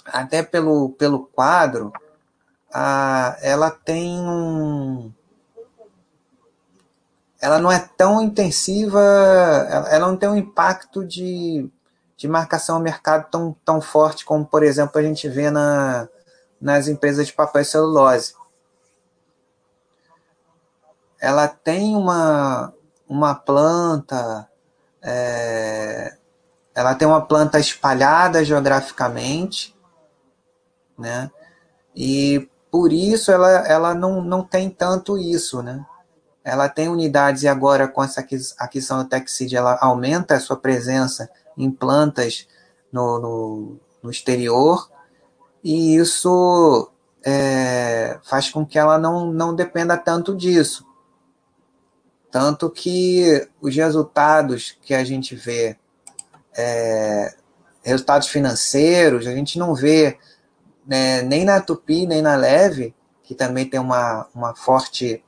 [0.07, 1.93] até pelo, pelo quadro,
[2.73, 5.13] a, ela tem um.
[7.41, 9.01] Ela não é tão intensiva,
[9.91, 11.71] ela, não tem um impacto de,
[12.17, 16.09] de marcação ao mercado tão, tão forte como, por exemplo, a gente vê na,
[16.61, 18.35] nas empresas de papel e celulose.
[21.21, 22.73] Ela tem uma,
[23.09, 24.49] uma planta,
[25.01, 26.17] é,
[26.75, 29.77] ela tem uma planta espalhada geograficamente,
[30.97, 31.31] né?
[31.95, 35.85] E por isso ela, ela não, não tem tanto isso, né?
[36.49, 38.21] Ela tem unidades e agora com essa
[38.59, 42.47] aquisição do TechSeed ela aumenta a sua presença em plantas
[42.93, 44.91] no, no, no exterior
[45.63, 46.91] e isso
[47.25, 50.87] é, faz com que ela não, não dependa tanto disso.
[52.31, 55.77] Tanto que os resultados que a gente vê,
[56.57, 57.35] é,
[57.83, 60.19] resultados financeiros, a gente não vê
[60.87, 65.23] né, nem na Tupi, nem na Leve, que também tem uma, uma forte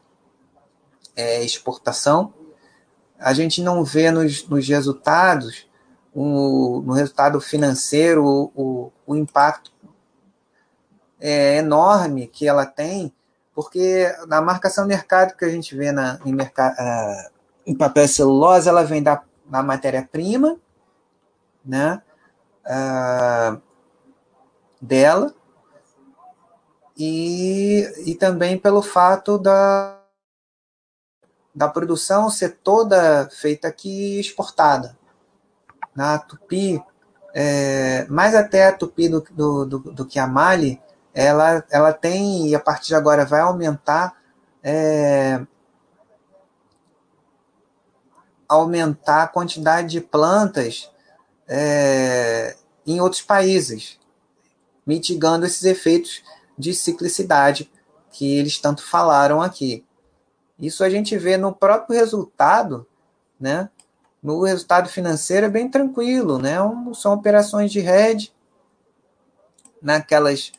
[1.16, 2.32] é, exportação,
[3.18, 5.68] a gente não vê nos, nos resultados,
[6.14, 9.70] no resultado financeiro, o, o impacto
[11.20, 13.12] é, enorme que ela tem,
[13.54, 17.30] porque na marcação mercado que a gente vê na, em, uh,
[17.66, 20.56] em papel celulose, ela vem da, da matéria-prima,
[21.64, 22.00] né,
[22.64, 23.60] uh,
[24.80, 25.34] dela,
[26.96, 29.99] e, e também pelo fato da,
[31.54, 34.96] da produção ser toda feita aqui e exportada.
[35.94, 36.82] Na Tupi,
[37.34, 40.80] é, mais até a Tupi do, do, do, do, que a Mali,
[41.12, 44.16] ela, ela tem, e a partir de agora vai aumentar,
[44.62, 45.44] é,
[48.48, 50.90] aumentar a quantidade de plantas
[51.48, 53.98] é, em outros países,
[54.86, 56.22] mitigando esses efeitos
[56.56, 57.70] de ciclicidade
[58.10, 59.84] que eles tanto falaram aqui.
[60.60, 62.86] Isso a gente vê no próprio resultado,
[63.38, 63.70] né?
[64.22, 66.56] No resultado financeiro é bem tranquilo, né?
[66.94, 68.32] São operações de hedge
[69.80, 70.52] naquelas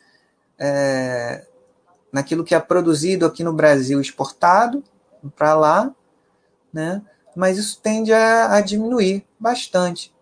[0.57, 1.45] é,
[2.11, 4.83] naquilo que é produzido aqui no Brasil exportado
[5.35, 5.93] para lá,
[6.73, 7.01] né?
[7.35, 10.13] Mas isso tende a, a diminuir bastante.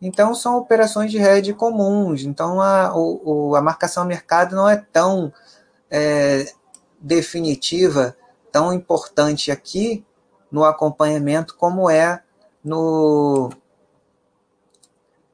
[0.00, 2.22] Então, são operações de rede comuns.
[2.22, 5.32] Então, a, o, a marcação mercado não é tão
[5.90, 6.52] é,
[7.00, 8.16] definitiva,
[8.58, 10.04] tão importante aqui
[10.50, 12.20] no acompanhamento como é
[12.64, 13.52] no,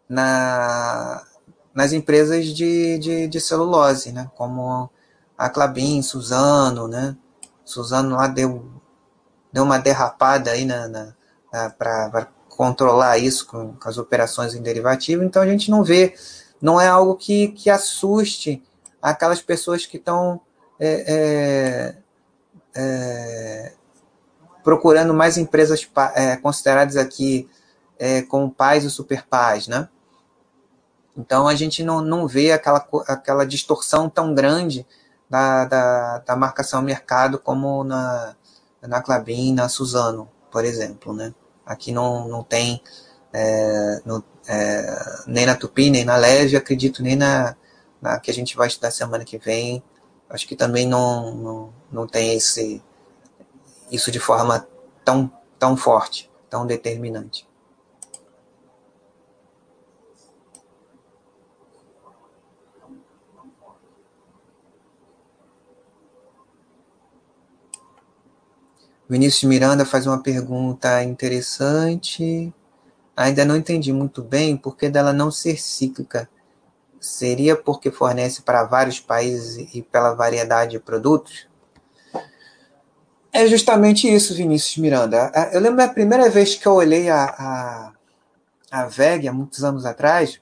[0.07, 1.25] na,
[1.73, 4.31] nas empresas de, de, de, celulose, né?
[4.37, 4.91] como
[5.39, 7.17] a Clabin, Suzano, né?
[7.65, 8.71] Suzano lá deu,
[9.51, 11.15] deu uma derrapada aí na, na,
[11.51, 16.15] na para controlar isso com, com, as operações em derivativo, então a gente não vê,
[16.61, 18.63] não é algo que, que assuste
[19.01, 20.43] aquelas pessoas que estão
[20.79, 22.04] é, é,
[22.75, 23.73] é,
[24.63, 27.49] procurando mais empresas é, consideradas aqui
[27.99, 29.89] é, como pais ou super pais, né?
[31.17, 34.87] Então a gente não, não vê aquela, aquela distorção tão grande
[35.31, 38.35] da, da, da marcação mercado como na,
[38.83, 41.33] na Clabin, na Suzano, por exemplo, né?
[41.65, 42.83] Aqui não, não tem
[43.33, 47.57] é, no, é, nem na Tupi, nem na Leve, acredito nem na,
[48.01, 49.83] na que a gente vai estudar semana que vem.
[50.29, 52.83] Acho que também não, não, não tem esse
[53.91, 54.67] isso de forma
[55.05, 57.47] tão, tão forte, tão determinante.
[69.09, 72.53] Vinícius Miranda faz uma pergunta interessante.
[73.17, 76.29] Ainda não entendi muito bem por que dela não ser cíclica.
[76.99, 81.47] Seria porque fornece para vários países e pela variedade de produtos?
[83.37, 85.33] É justamente isso, Vinícius Miranda.
[85.53, 87.93] Eu lembro da primeira vez que eu olhei a, a,
[88.71, 90.41] a VEG, há muitos anos atrás,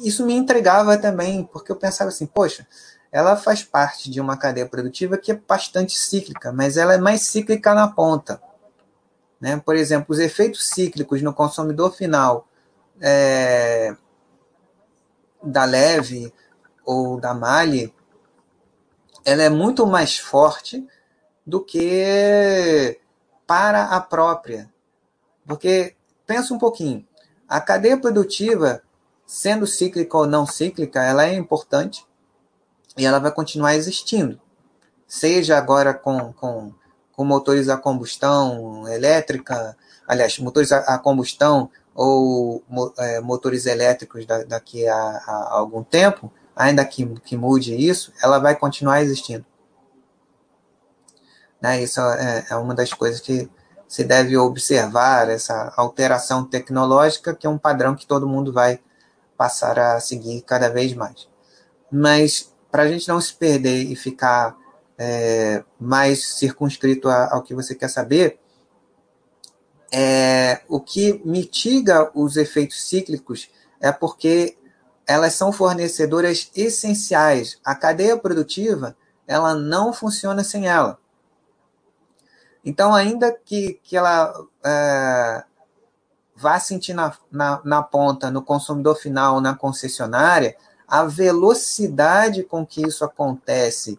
[0.00, 2.66] isso me entregava também, porque eu pensava assim, poxa,
[3.12, 7.22] ela faz parte de uma cadeia produtiva que é bastante cíclica, mas ela é mais
[7.22, 8.42] cíclica na ponta.
[9.40, 9.62] Né?
[9.64, 12.48] Por exemplo, os efeitos cíclicos no consumidor final
[13.00, 13.94] é,
[15.40, 16.34] da Leve
[16.84, 17.94] ou da Mali,
[19.24, 20.86] ela é muito mais forte
[21.46, 22.98] do que
[23.46, 24.72] para a própria.
[25.46, 25.94] Porque,
[26.26, 27.06] pensa um pouquinho,
[27.48, 28.82] a cadeia produtiva,
[29.26, 32.06] sendo cíclica ou não cíclica, ela é importante
[32.96, 34.40] e ela vai continuar existindo.
[35.06, 36.72] Seja agora com, com
[37.12, 39.76] com motores a combustão elétrica,
[40.08, 42.62] aliás, motores a, combustão ou
[42.98, 48.38] é, motores elétricos da, daqui a, a, algum tempo, ainda que, que mude isso, ela
[48.38, 49.44] vai continuar existindo.
[51.60, 51.82] Né?
[51.82, 53.48] Isso é, é uma das coisas que
[53.86, 58.80] se deve observar, essa alteração tecnológica, que é um padrão que todo mundo vai
[59.36, 61.28] passar a seguir cada vez mais.
[61.90, 64.56] Mas, para a gente não se perder e ficar
[64.96, 68.38] é, mais circunscrito ao que você quer saber,
[69.92, 74.56] é, o que mitiga os efeitos cíclicos é porque
[75.06, 77.58] elas são fornecedoras essenciais.
[77.64, 78.96] A cadeia produtiva
[79.26, 80.98] ela não funciona sem ela.
[82.64, 84.32] Então, ainda que, que ela
[84.64, 85.44] é,
[86.36, 90.56] vá sentir na, na, na ponta, no consumidor final, na concessionária,
[90.86, 93.98] a velocidade com que isso acontece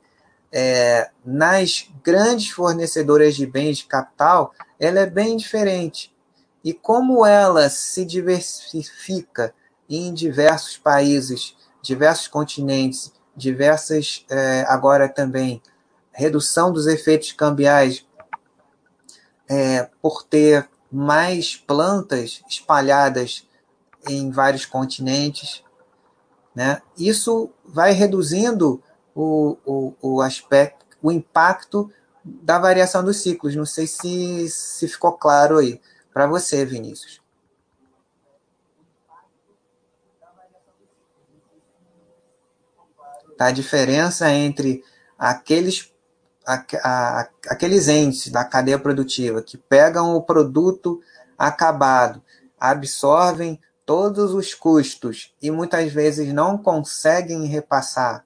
[0.52, 6.14] é, nas grandes fornecedoras de bens de capital, ela é bem diferente.
[6.64, 9.54] E como ela se diversifica
[9.90, 15.62] em diversos países, diversos continentes, diversas, é, agora também,
[16.12, 18.06] redução dos efeitos cambiais
[19.50, 23.48] é, por ter mais plantas espalhadas
[24.08, 25.64] em vários continentes,
[26.56, 26.82] né?
[26.98, 28.84] Isso vai reduzindo
[29.16, 31.92] o, o, o aspecto, o impacto
[32.24, 33.56] da variação dos ciclos.
[33.56, 35.82] Não sei se, se ficou claro aí
[36.14, 37.23] para você, Vinícius.
[43.44, 44.84] A diferença entre
[45.20, 45.92] aqueles,
[46.48, 51.02] a, a, aqueles entes da cadeia produtiva que pegam o produto
[51.38, 52.22] acabado,
[52.58, 58.26] absorvem todos os custos e muitas vezes não conseguem repassar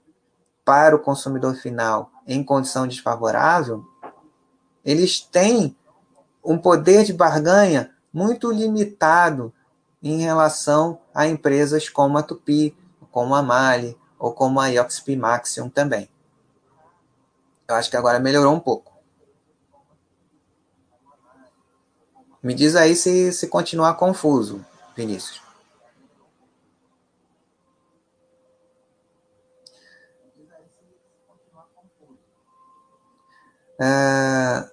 [0.63, 3.83] para o consumidor final em condição desfavorável,
[4.85, 5.75] eles têm
[6.45, 9.51] um poder de barganha muito limitado
[10.03, 12.77] em relação a empresas como a Tupi,
[13.11, 16.09] como a Mali ou como a Ioxp Maxion também.
[17.67, 18.93] Eu acho que agora melhorou um pouco.
[22.41, 24.65] Me diz aí se, se continuar confuso,
[24.95, 25.41] Vinícius.
[33.79, 34.67] Uh,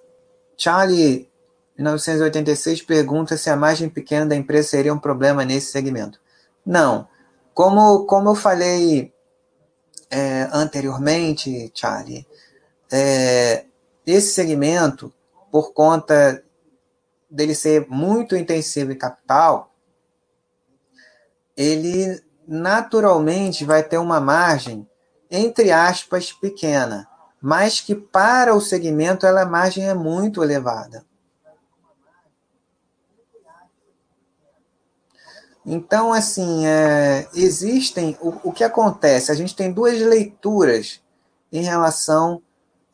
[0.57, 1.29] Charlie,
[1.77, 6.19] 1986, pergunta se a margem pequena da empresa seria um problema nesse segmento.
[6.65, 7.07] Não.
[7.53, 9.13] Como, como eu falei
[10.09, 12.25] é, anteriormente, Charlie,
[12.91, 13.65] é,
[14.05, 15.13] esse segmento,
[15.51, 16.43] por conta
[17.29, 19.73] dele ser muito intensivo em capital,
[21.57, 24.87] ele naturalmente vai ter uma margem,
[25.31, 27.07] entre aspas, pequena
[27.47, 31.05] mas que para o segmento ela, a margem é muito elevada.
[35.65, 38.15] Então, assim, é, existem.
[38.21, 39.31] O, o que acontece?
[39.31, 41.01] A gente tem duas leituras
[41.51, 42.41] em relação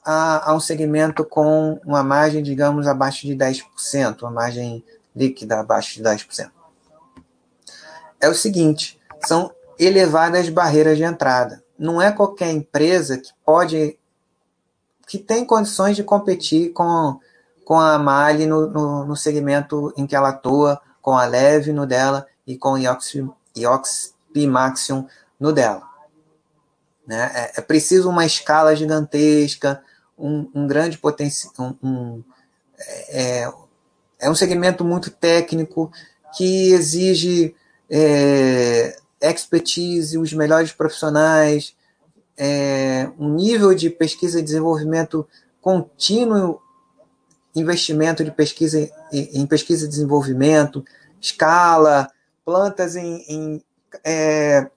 [0.06, 4.84] a, a, um segmento com uma margem, digamos, abaixo de 10%, uma margem
[5.14, 6.49] líquida abaixo de 10%.
[8.22, 11.61] É o seguinte: são elevadas barreiras de entrada.
[11.77, 13.98] Não é qualquer empresa que pode
[15.07, 17.19] que tem condições de competir com,
[17.65, 21.85] com a Mali no, no, no segmento em que ela atua, com a Leve no
[21.85, 24.14] dela e com Iox
[24.48, 25.06] Maxion
[25.40, 25.84] no dela.
[27.06, 27.32] Né?
[27.34, 29.84] É, é, preciso uma escala gigantesca,
[30.18, 31.53] um, um grande potencial.
[31.60, 32.23] Um, um,
[33.10, 33.52] é,
[34.19, 35.91] é um segmento muito técnico
[36.38, 37.56] que exige
[37.90, 41.76] é, expertise, os melhores profissionais,
[42.38, 45.28] é, um nível de pesquisa e desenvolvimento
[45.61, 46.61] contínuo
[47.56, 50.86] investimento de pesquisa em pesquisa e desenvolvimento,
[51.19, 52.10] escala,
[52.45, 53.63] plantas em, em
[54.03, 54.69] é,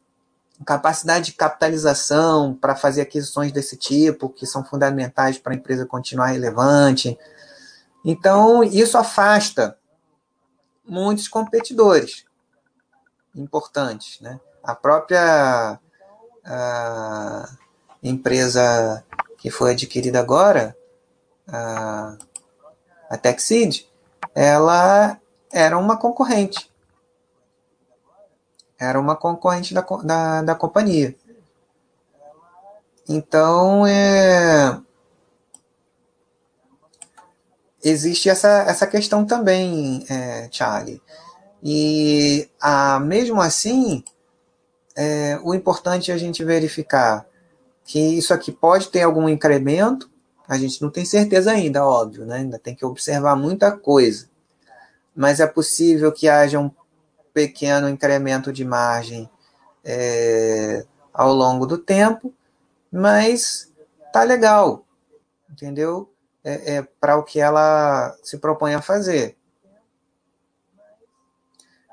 [0.65, 6.27] capacidade de capitalização para fazer aquisições desse tipo, que são fundamentais para a empresa continuar
[6.27, 7.19] relevante.
[8.05, 9.79] Então, isso afasta
[10.87, 12.25] muitos competidores
[13.35, 14.21] importantes.
[14.21, 14.39] Né?
[14.63, 15.79] A própria
[16.47, 17.49] a
[18.03, 19.05] empresa
[19.39, 20.77] que foi adquirida agora,
[21.49, 22.17] a,
[23.11, 23.87] a Texid,
[24.35, 25.19] ela
[25.51, 26.71] era uma concorrente.
[28.85, 31.15] Era uma concorrente da, da, da companhia.
[33.09, 34.81] Então, é,
[37.83, 41.03] existe essa, essa questão também, é, Charlie.
[41.63, 44.03] E a, mesmo assim,
[44.97, 47.27] é, o importante é a gente verificar
[47.85, 50.11] que isso aqui pode ter algum incremento,
[50.49, 52.37] a gente não tem certeza ainda, óbvio, né?
[52.37, 54.29] ainda tem que observar muita coisa.
[55.15, 56.71] Mas é possível que haja um
[57.35, 59.29] pequeno incremento de margem
[59.85, 62.33] é, ao longo do tempo,
[62.91, 63.71] mas
[64.13, 64.87] tá legal,
[65.51, 66.11] entendeu?
[66.45, 69.37] É, é para o que ela se propõe a fazer.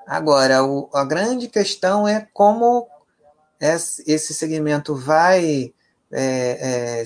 [0.05, 2.87] Agora, o, a grande questão é como
[3.59, 5.73] esse segmento vai
[6.11, 7.03] é, é,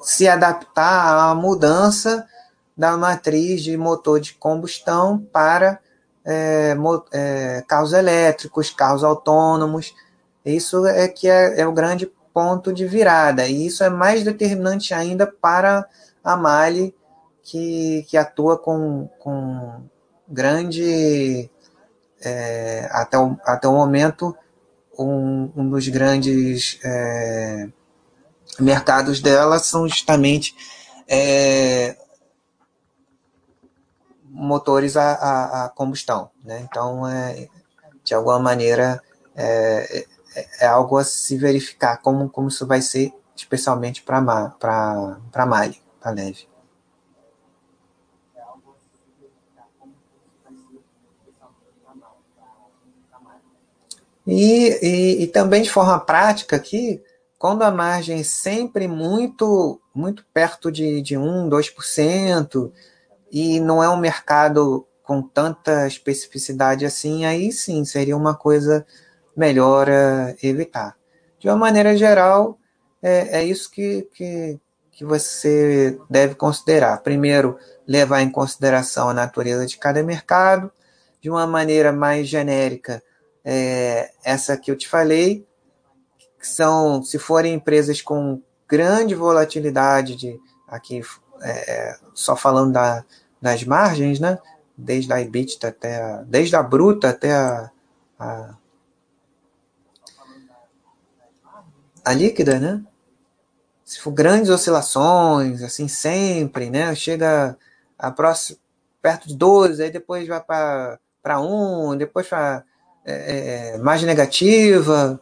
[0.00, 2.28] se adaptar à mudança
[2.76, 5.80] da matriz de motor de combustão para
[6.26, 6.76] é,
[7.12, 9.94] é, carros elétricos, carros autônomos.
[10.44, 13.46] Isso é que é, é, o grande ponto de virada.
[13.46, 15.88] E isso é mais determinante ainda para
[16.22, 16.94] a Mali,
[17.42, 19.84] que, que atua com, com
[20.28, 21.48] grande.
[22.20, 24.34] É, até, o, até o momento,
[24.98, 27.68] um, um dos grandes é,
[28.58, 30.56] mercados dela são justamente
[31.06, 31.96] é,
[34.36, 36.30] motores a, a, a, combustão.
[36.44, 36.60] Né?
[36.68, 37.48] Então, é,
[38.04, 39.02] de alguma maneira,
[39.34, 40.04] é,
[40.34, 45.80] é, é, algo a se verificar como, como isso vai ser, especialmente para a Mali,
[46.00, 46.46] para a Leve.
[54.26, 57.00] E, e, e, também de forma prática aqui,
[57.38, 62.72] quando a margem é sempre muito, muito perto de, de 1, 2%,
[63.30, 68.86] e não é um mercado com tanta especificidade assim, aí sim seria uma coisa
[69.36, 69.88] melhor
[70.42, 70.96] evitar.
[71.38, 72.58] De uma maneira geral,
[73.02, 74.58] é, é isso que, que,
[74.90, 77.02] que você deve considerar.
[77.02, 80.72] Primeiro, levar em consideração a natureza de cada mercado,
[81.20, 83.02] de uma maneira mais genérica,
[83.44, 85.46] é, essa que eu te falei,
[86.38, 91.00] que são, se forem empresas com grande volatilidade, de, aqui
[91.42, 93.04] é, só falando da,
[93.40, 94.38] das margens, né?
[94.76, 97.70] desde a EBITDA até a, desde a bruta até a,
[98.18, 98.54] a,
[102.04, 102.84] a líquida, né?
[103.84, 106.94] Se for grandes oscilações, assim, sempre, né?
[106.94, 107.56] Chega
[107.98, 108.58] a próxima,
[109.00, 112.64] perto de 12, aí depois vai para 1, depois para
[113.04, 115.20] é, é, mais negativa.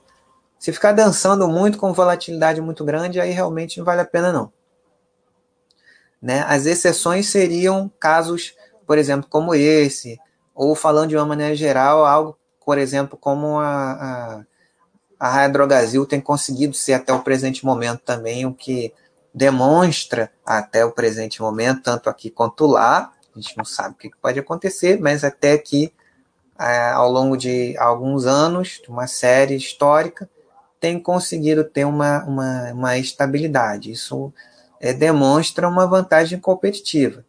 [0.58, 4.50] Se ficar dançando muito com volatilidade muito grande, aí realmente não vale a pena não.
[6.24, 6.42] Né?
[6.48, 8.56] As exceções seriam casos,
[8.86, 10.18] por exemplo, como esse,
[10.54, 14.46] ou falando de uma maneira geral, algo, por exemplo, como a,
[15.20, 15.48] a, a
[16.08, 18.90] tem conseguido ser até o presente momento também, o que
[19.34, 24.10] demonstra até o presente momento, tanto aqui quanto lá, a gente não sabe o que
[24.16, 25.92] pode acontecer, mas até aqui
[26.94, 30.26] ao longo de alguns anos, de uma série histórica,
[30.80, 33.92] tem conseguido ter uma, uma, uma estabilidade.
[33.92, 34.32] Isso
[34.84, 37.24] é, demonstra uma vantagem competitiva.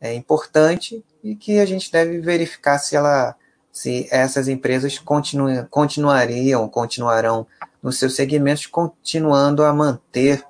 [0.00, 3.36] É importante e que a gente deve verificar se ela
[3.70, 7.46] se essas empresas continu, continuariam, continuarão
[7.80, 10.44] nos seus segmentos, continuando a manter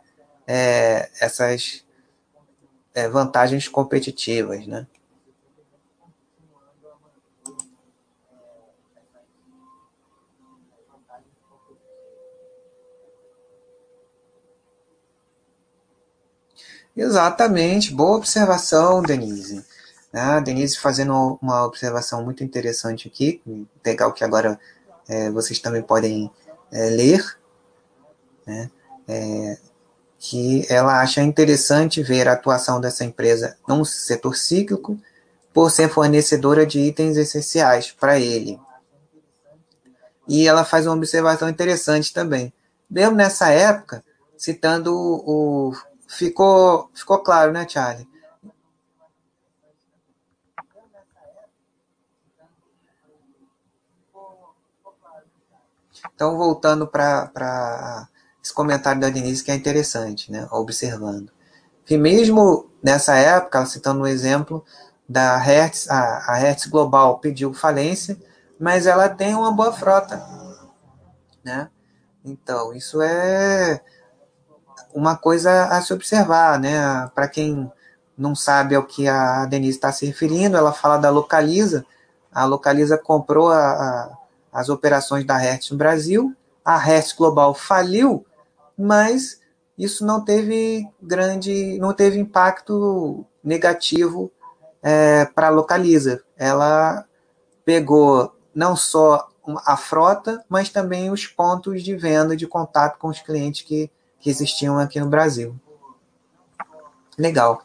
[0.47, 1.85] é, essas
[2.95, 4.87] é, vantagens competitivas, né?
[16.97, 19.65] Exatamente, boa observação, Denise.
[20.13, 23.43] A Denise fazendo uma observação muito interessante aqui,
[23.85, 24.61] legal que agora
[25.09, 26.31] é, vocês também podem
[26.71, 27.37] é, ler,
[28.47, 28.71] né?
[29.09, 29.59] É,
[30.21, 34.99] que ela acha interessante ver a atuação dessa empresa num setor cíclico
[35.53, 38.59] por ser fornecedora de itens essenciais para ele.
[40.27, 42.53] E ela faz uma observação interessante também.
[42.89, 44.03] Mesmo nessa época,
[44.39, 45.75] citando o
[46.15, 48.09] ficou, ficou claro, né, Charlie?
[56.15, 58.09] Então, voltando para
[58.43, 61.31] esse comentário da Denise, que é interessante, né, observando.
[61.85, 64.65] Que mesmo nessa época, citando um exemplo,
[65.09, 68.17] da Hertz, a, a Hertz Global pediu falência,
[68.59, 70.25] mas ela tem uma boa frota,
[71.43, 71.69] né?
[72.25, 73.83] Então, isso é
[74.95, 77.11] uma coisa a se observar, né?
[77.15, 77.71] Para quem
[78.17, 81.85] não sabe ao que a Denise está se referindo, ela fala da Localiza.
[82.33, 84.19] A Localiza comprou a, a,
[84.53, 86.35] as operações da Hertz no Brasil,
[86.65, 88.25] a Hertz Global faliu,
[88.79, 89.41] mas
[89.77, 94.31] isso não teve grande, não teve impacto negativo
[94.81, 96.23] é, para a Localiza.
[96.37, 97.05] Ela
[97.65, 99.29] pegou não só
[99.67, 103.91] a frota, mas também os pontos de venda, de contato com os clientes que,
[104.25, 105.55] que existiam aqui no Brasil.
[107.19, 107.63] Legal.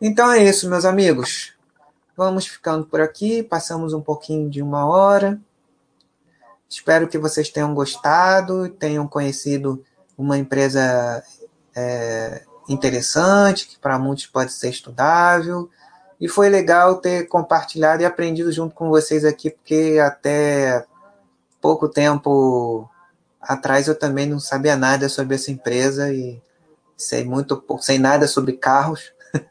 [0.00, 1.54] Então é isso, meus amigos.
[2.16, 3.40] Vamos ficando por aqui.
[3.40, 5.40] Passamos um pouquinho de uma hora.
[6.68, 9.84] Espero que vocês tenham gostado, tenham conhecido
[10.18, 11.22] uma empresa
[11.72, 15.70] é, interessante, que para muitos pode ser estudável.
[16.20, 20.84] E foi legal ter compartilhado e aprendido junto com vocês aqui, porque até
[21.60, 22.90] pouco tempo
[23.46, 26.42] atrás eu também não sabia nada sobre essa empresa e
[26.96, 29.12] sei muito sei nada sobre carros.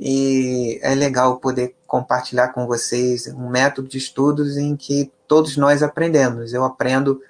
[0.00, 5.82] e é legal poder compartilhar com vocês um método de estudos em que todos nós
[5.82, 6.52] aprendemos.
[6.52, 7.20] Eu aprendo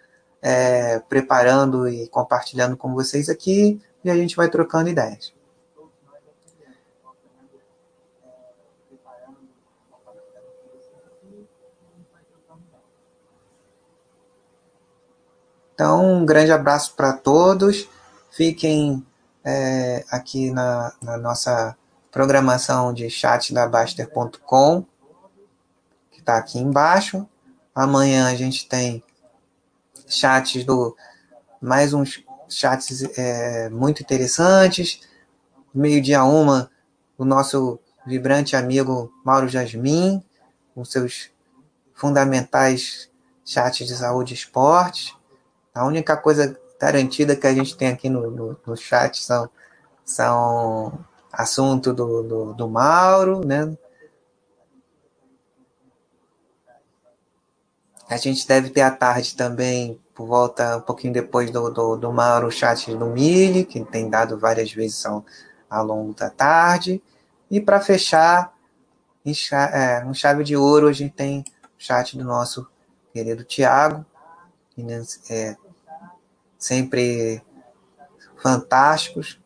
[0.42, 5.32] é, preparando e compartilhando com vocês aqui e a gente vai trocando ideias.
[15.80, 17.88] Então, um grande abraço para todos.
[18.30, 19.02] Fiquem
[19.42, 21.74] é, aqui na, na, nossa
[22.12, 24.84] programação de chat da Baster.com,
[26.10, 27.26] que está aqui embaixo.
[27.74, 29.02] Amanhã a gente tem
[30.06, 30.94] chats do
[31.62, 35.00] mais uns chats é, muito interessantes.
[35.72, 36.70] Meio-dia uma,
[37.16, 40.22] o nosso vibrante amigo Mauro Jasmin,
[40.74, 41.30] com seus
[41.94, 43.08] fundamentais
[43.46, 45.18] chats de saúde e esportes.
[45.74, 49.48] A única coisa garantida que a gente tem aqui no, no, no chat são,
[50.04, 50.98] são
[51.32, 53.76] assunto do, do, do Mauro, né?
[58.08, 62.12] A gente deve ter à tarde também, por volta um pouquinho depois do, do, do
[62.12, 65.24] Mauro, o chat do Mili, que tem dado várias vezes ao,
[65.68, 67.00] ao longo da tarde.
[67.48, 68.52] E para fechar,
[69.24, 72.66] em chave, é, um chave de ouro, a gente tem o chat do nosso
[73.12, 74.04] querido Tiago,
[75.28, 75.56] é,
[76.60, 77.42] sempre
[78.36, 79.40] fantásticos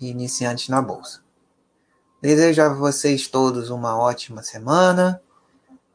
[0.00, 1.22] e iniciantes na Bolsa.
[2.20, 5.22] Desejo a vocês todos uma ótima semana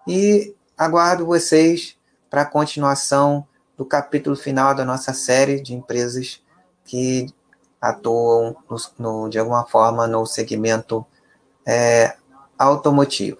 [0.07, 1.97] e aguardo vocês
[2.29, 3.45] para a continuação
[3.75, 6.41] do capítulo final da nossa série de empresas
[6.85, 7.27] que
[7.81, 11.05] atuam no, no, de alguma forma no segmento
[11.65, 12.15] é,
[12.57, 13.39] automotivo.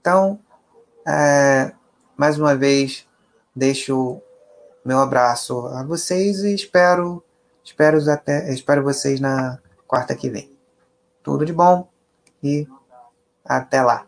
[0.00, 0.38] Então,
[1.06, 1.72] é,
[2.16, 3.06] mais uma vez,
[3.54, 4.20] deixo
[4.86, 7.20] meu abraço a vocês e espero,
[7.64, 10.48] espero, até, espero vocês na quarta que vem.
[11.24, 11.88] Tudo de bom
[12.40, 12.68] e
[13.44, 14.05] até lá.